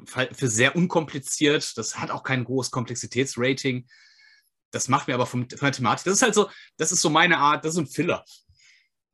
[0.07, 1.77] für sehr unkompliziert.
[1.77, 3.87] Das hat auch kein hohes Komplexitätsrating.
[4.71, 7.11] Das macht mir aber vom, von der Thematik, das ist halt so, das ist so
[7.11, 8.25] meine Art, das ist ein Filler.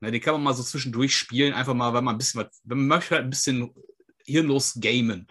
[0.00, 2.60] Na, den kann man mal so zwischendurch spielen, einfach mal, weil man ein bisschen was,
[2.64, 3.74] wenn man möchte halt ein bisschen
[4.26, 5.26] hirnlos gamen,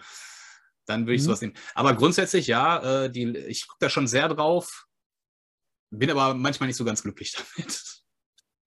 [0.86, 1.26] dann würde ich mhm.
[1.26, 1.54] sowas nehmen.
[1.74, 4.86] Aber grundsätzlich, ja, äh, die, ich gucke da schon sehr drauf,
[5.90, 8.02] bin aber manchmal nicht so ganz glücklich damit.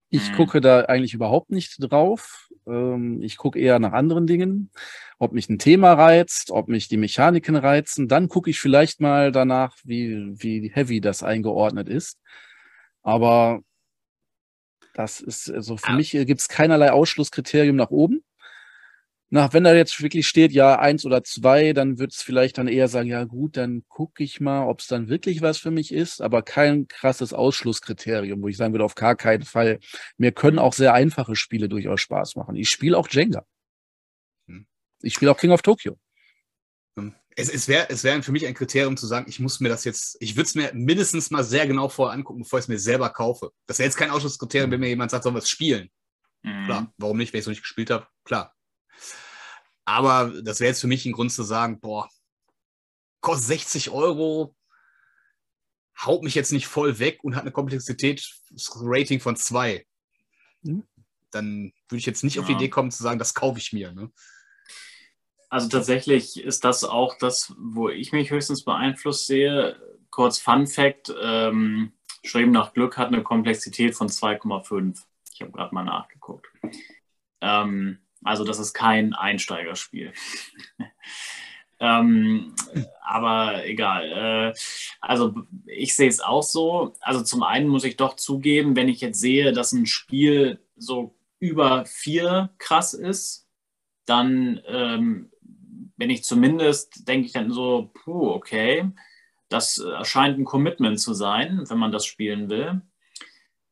[0.09, 0.35] Ich mhm.
[0.35, 2.49] gucke da eigentlich überhaupt nicht drauf.
[2.67, 4.71] Ähm, ich gucke eher nach anderen Dingen,
[5.19, 8.07] ob mich ein Thema reizt, ob mich die Mechaniken reizen.
[8.07, 12.19] Dann gucke ich vielleicht mal danach, wie, wie heavy das eingeordnet ist.
[13.03, 13.61] Aber
[14.93, 15.95] das ist, also für ah.
[15.95, 18.23] mich gibt es keinerlei Ausschlusskriterium nach oben.
[19.31, 22.67] Na, wenn da jetzt wirklich steht, ja, eins oder zwei, dann wird es vielleicht dann
[22.67, 25.93] eher sagen, ja gut, dann gucke ich mal, ob es dann wirklich was für mich
[25.93, 29.79] ist, aber kein krasses Ausschlusskriterium, wo ich sagen würde, auf gar keinen Fall.
[30.17, 32.55] Mir können auch sehr einfache Spiele durchaus Spaß machen.
[32.55, 33.45] Ich spiele auch Jenga.
[34.47, 34.65] Hm.
[35.03, 35.95] Ich spiele auch King of Tokyo.
[36.97, 37.13] Hm.
[37.35, 39.83] Es, es wäre es wär für mich ein Kriterium zu sagen, ich muss mir das
[39.83, 42.79] jetzt, ich würde es mir mindestens mal sehr genau vorher angucken, bevor ich es mir
[42.79, 43.51] selber kaufe.
[43.67, 45.91] Das wäre jetzt kein Ausschlusskriterium, wenn mir jemand sagt, sollen wir es spielen.
[46.41, 46.65] Mhm.
[46.65, 48.07] Klar, warum nicht, wenn ich es noch nicht gespielt habe?
[48.23, 48.55] Klar,
[49.85, 52.09] aber das wäre jetzt für mich ein Grund zu sagen, boah,
[53.21, 54.55] kostet 60 Euro,
[56.05, 59.85] haut mich jetzt nicht voll weg und hat eine Komplexitätsrating von 2.
[60.61, 60.87] Mhm.
[61.31, 62.41] Dann würde ich jetzt nicht ja.
[62.41, 63.91] auf die Idee kommen zu sagen, das kaufe ich mir.
[63.91, 64.11] Ne?
[65.49, 69.79] Also tatsächlich ist das auch das, wo ich mich höchstens beeinflusst sehe.
[70.11, 71.93] Kurz Fun Fact, ähm,
[72.23, 74.99] Streben nach Glück hat eine Komplexität von 2,5.
[75.33, 76.47] Ich habe gerade mal nachgeguckt.
[77.41, 80.13] Ähm, also das ist kein Einsteigerspiel.
[81.79, 82.53] ähm,
[83.01, 84.11] aber egal.
[84.11, 84.53] Äh,
[85.01, 86.93] also ich sehe es auch so.
[86.99, 91.15] Also zum einen muss ich doch zugeben, wenn ich jetzt sehe, dass ein Spiel so
[91.39, 93.47] über vier krass ist,
[94.05, 95.31] dann ähm,
[95.95, 98.91] bin ich zumindest, denke ich dann so, puh, okay,
[99.49, 102.81] das scheint ein Commitment zu sein, wenn man das spielen will.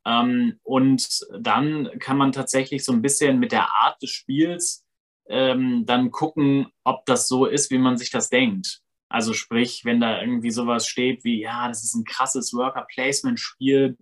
[0.08, 4.86] Ähm, und dann kann man tatsächlich so ein bisschen mit der Art des Spiels
[5.28, 8.80] ähm, dann gucken, ob das so ist, wie man sich das denkt.
[9.10, 13.98] Also sprich, wenn da irgendwie sowas steht wie, ja, das ist ein krasses Worker-Placement-Spiel,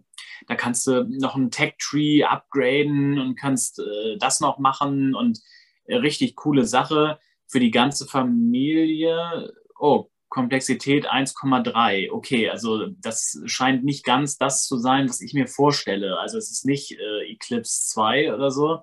[0.47, 5.41] da kannst du noch einen Tech-Tree upgraden und kannst äh, das noch machen und
[5.87, 9.53] äh, richtig coole Sache für die ganze Familie.
[9.79, 12.11] Oh, Komplexität 1,3.
[12.11, 16.19] Okay, also das scheint nicht ganz das zu sein, was ich mir vorstelle.
[16.19, 18.81] Also es ist nicht äh, Eclipse 2 oder so,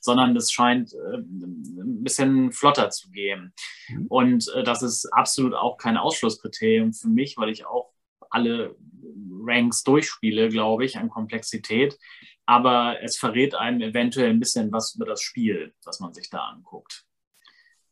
[0.00, 3.54] sondern das scheint äh, ein bisschen flotter zu gehen.
[3.88, 4.06] Mhm.
[4.08, 7.92] Und äh, das ist absolut auch kein Ausschlusskriterium für mich, weil ich auch
[8.30, 8.76] alle
[9.44, 11.98] Ranks durchspiele, glaube ich, an Komplexität.
[12.44, 16.40] Aber es verrät einem eventuell ein bisschen was über das Spiel, was man sich da
[16.46, 17.04] anguckt.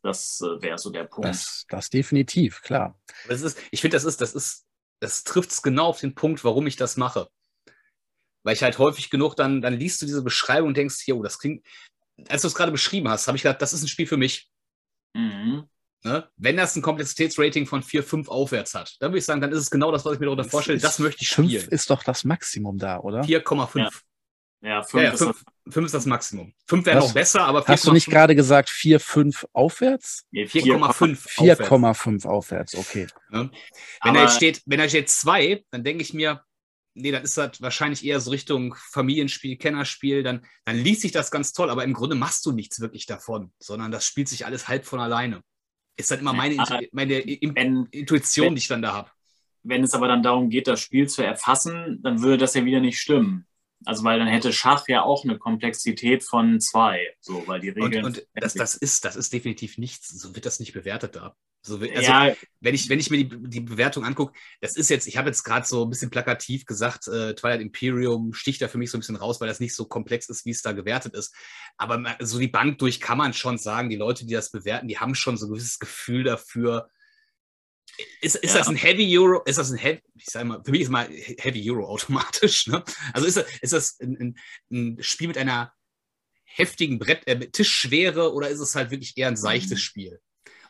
[0.02, 1.28] Das äh, wäre so der Punkt.
[1.28, 2.98] Das, das definitiv, klar.
[3.28, 4.66] Das ist, ich finde, das ist, das ist,
[5.00, 7.28] das trifft es genau auf den Punkt, warum ich das mache.
[8.42, 11.38] Weil ich halt häufig genug dann, dann liest du diese Beschreibung und denkst, jo, das
[11.38, 11.66] klingt,
[12.28, 14.50] als du es gerade beschrieben hast, habe ich gedacht, das ist ein Spiel für mich.
[15.14, 15.68] Mhm.
[16.02, 16.30] Ne?
[16.36, 19.58] Wenn das ein Komplexitätsrating von 4, 5 aufwärts hat, dann würde ich sagen, dann ist
[19.58, 20.78] es genau das, was ich mir darunter vorstelle.
[20.78, 21.60] Das möchte ich spielen.
[21.60, 23.20] 5 ist doch das Maximum da, oder?
[23.20, 23.78] 4,5.
[23.78, 23.90] Ja.
[24.62, 25.44] Ja, 5 ja, ja, ist,
[25.76, 26.52] ist, das Maximum.
[26.66, 30.26] 5 wäre noch besser, aber 4, Hast du nicht 5, gerade gesagt 4, 5 aufwärts?
[30.30, 33.06] Nee, 4,5 4,5 aufwärts, okay.
[33.30, 33.50] Ne?
[34.02, 36.42] Wenn, da jetzt steht, wenn da steht 2, dann denke ich mir,
[36.94, 41.30] nee, dann ist das wahrscheinlich eher so Richtung Familienspiel, Kennerspiel, dann, dann liest sich das
[41.30, 44.68] ganz toll, aber im Grunde machst du nichts wirklich davon, sondern das spielt sich alles
[44.68, 45.42] halb von alleine.
[45.96, 46.56] Ist dann immer meine,
[46.92, 49.10] meine wenn, Intuition, wenn, die ich dann da habe.
[49.62, 52.80] Wenn es aber dann darum geht, das Spiel zu erfassen, dann würde das ja wieder
[52.80, 53.46] nicht stimmen.
[53.84, 58.04] Also weil dann hätte Schach ja auch eine Komplexität von zwei, so weil die Regeln.
[58.04, 60.08] Und, und das, das, ist, das ist definitiv nichts.
[60.08, 61.34] So wird das nicht bewertet da.
[61.62, 62.34] So, also ja.
[62.60, 65.42] wenn, ich, wenn ich mir die, die Bewertung angucke, das ist jetzt, ich habe jetzt
[65.42, 69.00] gerade so ein bisschen plakativ gesagt, äh, Twilight Imperium sticht da für mich so ein
[69.00, 71.34] bisschen raus, weil das nicht so komplex ist, wie es da gewertet ist.
[71.76, 74.98] Aber so die Bank durch kann man schon sagen, die Leute, die das bewerten, die
[74.98, 76.88] haben schon so ein gewisses Gefühl dafür,
[78.20, 78.58] ist, ist ja.
[78.58, 79.42] das ein Heavy Euro?
[79.44, 82.66] Ist das ein Heavy, ich sage mal, für mich ist mal Heavy Euro automatisch.
[82.66, 82.84] Ne?
[83.12, 84.38] Also ist, ist das ein, ein,
[84.70, 85.72] ein, Spiel mit einer
[86.44, 89.82] heftigen Brett, äh, Tischschwere oder ist es halt wirklich eher ein seichtes mhm.
[89.82, 90.20] Spiel?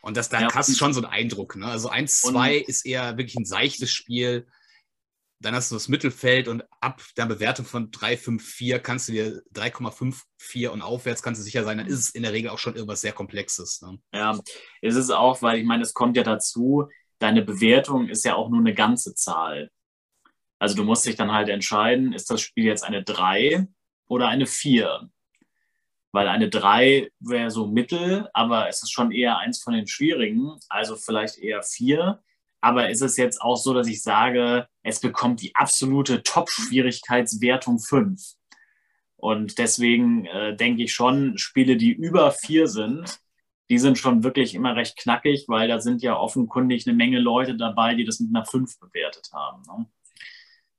[0.01, 1.55] Und das, da ja, hast du schon so einen Eindruck.
[1.55, 1.67] Ne?
[1.67, 4.47] Also 1, 2 ist eher wirklich ein seichtes Spiel.
[5.39, 9.11] Dann hast du das Mittelfeld und ab der Bewertung von 3, 5, 4 kannst du
[9.11, 12.49] dir 3,5, 4 und aufwärts kannst du sicher sein, dann ist es in der Regel
[12.51, 13.81] auch schon irgendwas sehr Komplexes.
[13.81, 13.99] Ne?
[14.13, 14.39] Ja,
[14.81, 16.87] ist es auch, weil ich meine, es kommt ja dazu,
[17.21, 19.69] deine Bewertung ist ja auch nur eine ganze Zahl.
[20.59, 23.67] Also du musst dich dann halt entscheiden, ist das Spiel jetzt eine 3
[24.07, 25.09] oder eine 4?
[26.11, 30.57] Weil eine 3 wäre so mittel, aber es ist schon eher eins von den schwierigen,
[30.69, 32.21] also vielleicht eher 4.
[32.59, 38.21] Aber ist es jetzt auch so, dass ich sage, es bekommt die absolute Top-Schwierigkeitswertung 5?
[39.15, 43.19] Und deswegen äh, denke ich schon, Spiele, die über 4 sind,
[43.71, 47.55] die sind schon wirklich immer recht knackig, weil da sind ja offenkundig eine Menge Leute
[47.55, 49.61] dabei, die das mit einer 5 bewertet haben.
[49.61, 49.89] Ne?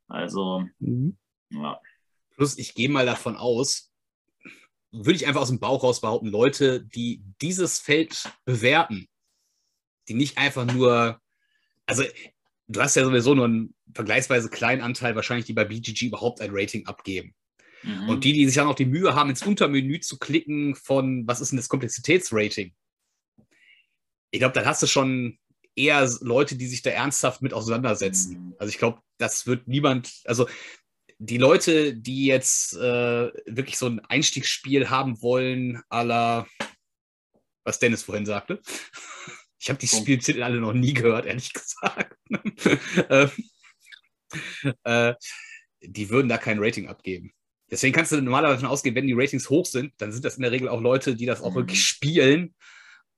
[0.08, 1.16] Also, mhm.
[1.48, 1.80] ja.
[2.36, 3.90] Plus, ich gehe mal davon aus,
[4.90, 9.08] würde ich einfach aus dem Bauch raus behaupten, Leute, die dieses Feld bewerten,
[10.08, 11.18] die nicht einfach nur,
[11.86, 12.04] also
[12.68, 16.50] du hast ja sowieso nur einen vergleichsweise kleinen Anteil wahrscheinlich, die bei BGG überhaupt ein
[16.52, 17.34] Rating abgeben.
[17.84, 18.10] Mhm.
[18.10, 21.40] Und die, die sich dann auch die Mühe haben, ins Untermenü zu klicken von, was
[21.40, 22.74] ist denn das Komplexitätsrating?
[24.32, 25.38] Ich glaube, dann hast du schon
[25.76, 28.46] eher Leute, die sich da ernsthaft mit auseinandersetzen.
[28.46, 28.54] Mhm.
[28.58, 30.48] Also ich glaube, das wird niemand, also
[31.18, 36.48] die Leute, die jetzt äh, wirklich so ein Einstiegsspiel haben wollen, aller
[37.64, 38.60] was Dennis vorhin sagte.
[39.64, 39.96] Ich habe die oh.
[39.96, 42.16] Spieltitel alle noch nie gehört, ehrlich gesagt.
[43.08, 43.30] Ähm,
[44.82, 45.14] äh,
[45.80, 47.32] die würden da kein Rating abgeben.
[47.70, 50.42] Deswegen kannst du normalerweise davon ausgehen, wenn die Ratings hoch sind, dann sind das in
[50.42, 51.58] der Regel auch Leute, die das auch mhm.
[51.58, 52.56] wirklich spielen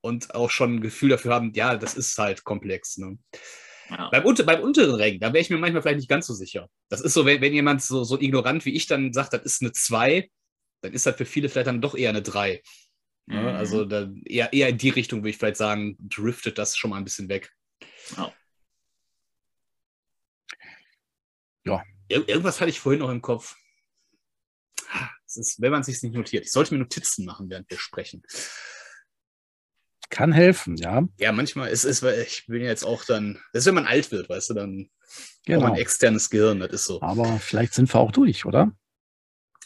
[0.05, 2.99] und auch schon ein Gefühl dafür haben, ja, das ist halt komplex.
[2.99, 3.19] Ne?
[3.89, 4.11] Ja.
[4.11, 6.69] Beim, unter, beim unteren Rang, da wäre ich mir manchmal vielleicht nicht ganz so sicher.
[6.91, 9.63] Das ist so, wenn, wenn jemand so, so ignorant wie ich dann sagt, das ist
[9.63, 10.31] eine 2,
[10.83, 12.63] dann ist das für viele vielleicht dann doch eher eine 3.
[13.27, 13.35] Mhm.
[13.35, 16.91] Ja, also da eher, eher in die Richtung würde ich vielleicht sagen, driftet das schon
[16.91, 17.51] mal ein bisschen weg.
[18.15, 18.33] Ja.
[21.65, 21.83] ja.
[22.09, 23.57] Ir irgendwas hatte ich vorhin noch im Kopf.
[25.25, 26.45] Das ist, wenn man es sich nicht notiert.
[26.45, 28.23] Ich sollte mir Notizen machen, während wir sprechen.
[30.15, 31.03] Kann helfen, ja.
[31.19, 34.13] Ja, manchmal ist es, weil ich bin jetzt auch dann, das ist, wenn man alt
[34.13, 34.89] wird, weißt du, dann
[35.45, 35.59] genau.
[35.59, 37.03] braucht man ein externes Gehirn, das ist so.
[37.03, 38.71] Aber vielleicht sind wir auch durch, oder?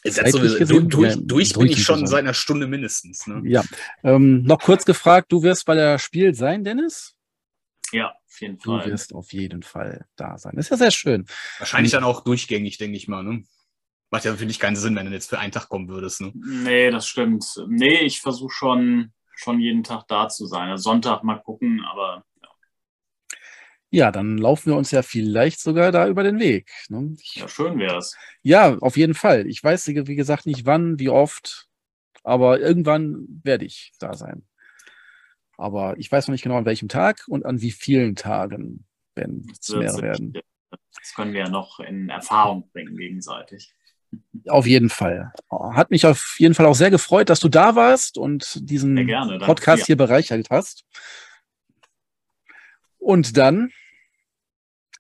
[0.05, 3.27] Sowieso, gesehen, durch, ja, durch bin ich schon seit einer Stunde mindestens.
[3.27, 3.43] Ne?
[3.45, 3.63] Ja.
[4.03, 7.15] Ähm, noch kurz gefragt, du wirst bei der Spiel sein, Dennis?
[7.93, 8.85] Ja, auf jeden Fall.
[8.85, 10.55] Du wirst auf jeden Fall da sein.
[10.57, 11.27] Das ist ja sehr schön.
[11.59, 13.23] Wahrscheinlich Und, dann auch durchgängig, denke ich mal.
[13.23, 13.45] Ne?
[14.11, 16.23] Macht ja natürlich keinen Sinn, wenn du jetzt für einen Tag kommen würdest.
[16.23, 16.33] Ne?
[16.35, 17.45] Nee, das stimmt.
[17.69, 20.69] Nee, ich versuche schon schon jeden Tag da zu sein.
[20.69, 22.49] Also Sonntag mal gucken, aber ja.
[23.91, 26.71] Ja, dann laufen wir uns ja vielleicht sogar da über den Weg.
[26.89, 27.15] Ne?
[27.21, 28.17] Ich, ja, schön wäre es.
[28.43, 29.47] Ja, auf jeden Fall.
[29.47, 31.69] Ich weiß, wie gesagt, nicht wann, wie oft,
[32.25, 34.47] aber irgendwann werde ich da sein.
[35.57, 39.47] Aber ich weiß noch nicht genau, an welchem Tag und an wie vielen Tagen, wenn
[39.51, 40.33] es mehr werden.
[40.71, 43.75] Das können wir ja noch in Erfahrung bringen gegenseitig.
[44.49, 45.33] Auf jeden Fall.
[45.51, 49.39] Hat mich auf jeden Fall auch sehr gefreut, dass du da warst und diesen gerne,
[49.39, 50.85] Podcast hier bereichert hast.
[52.99, 53.71] Und dann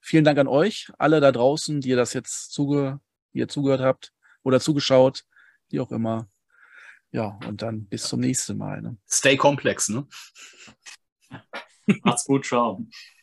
[0.02, 3.00] vielen Dank an euch, alle da draußen, die ihr das jetzt zuge
[3.32, 5.24] ihr zugehört habt oder zugeschaut,
[5.68, 6.28] wie auch immer.
[7.10, 8.82] Ja, und dann bis zum nächsten Mal.
[8.82, 8.96] Ne?
[9.08, 10.06] Stay complex, ne?
[12.02, 12.86] Macht's gut, ciao.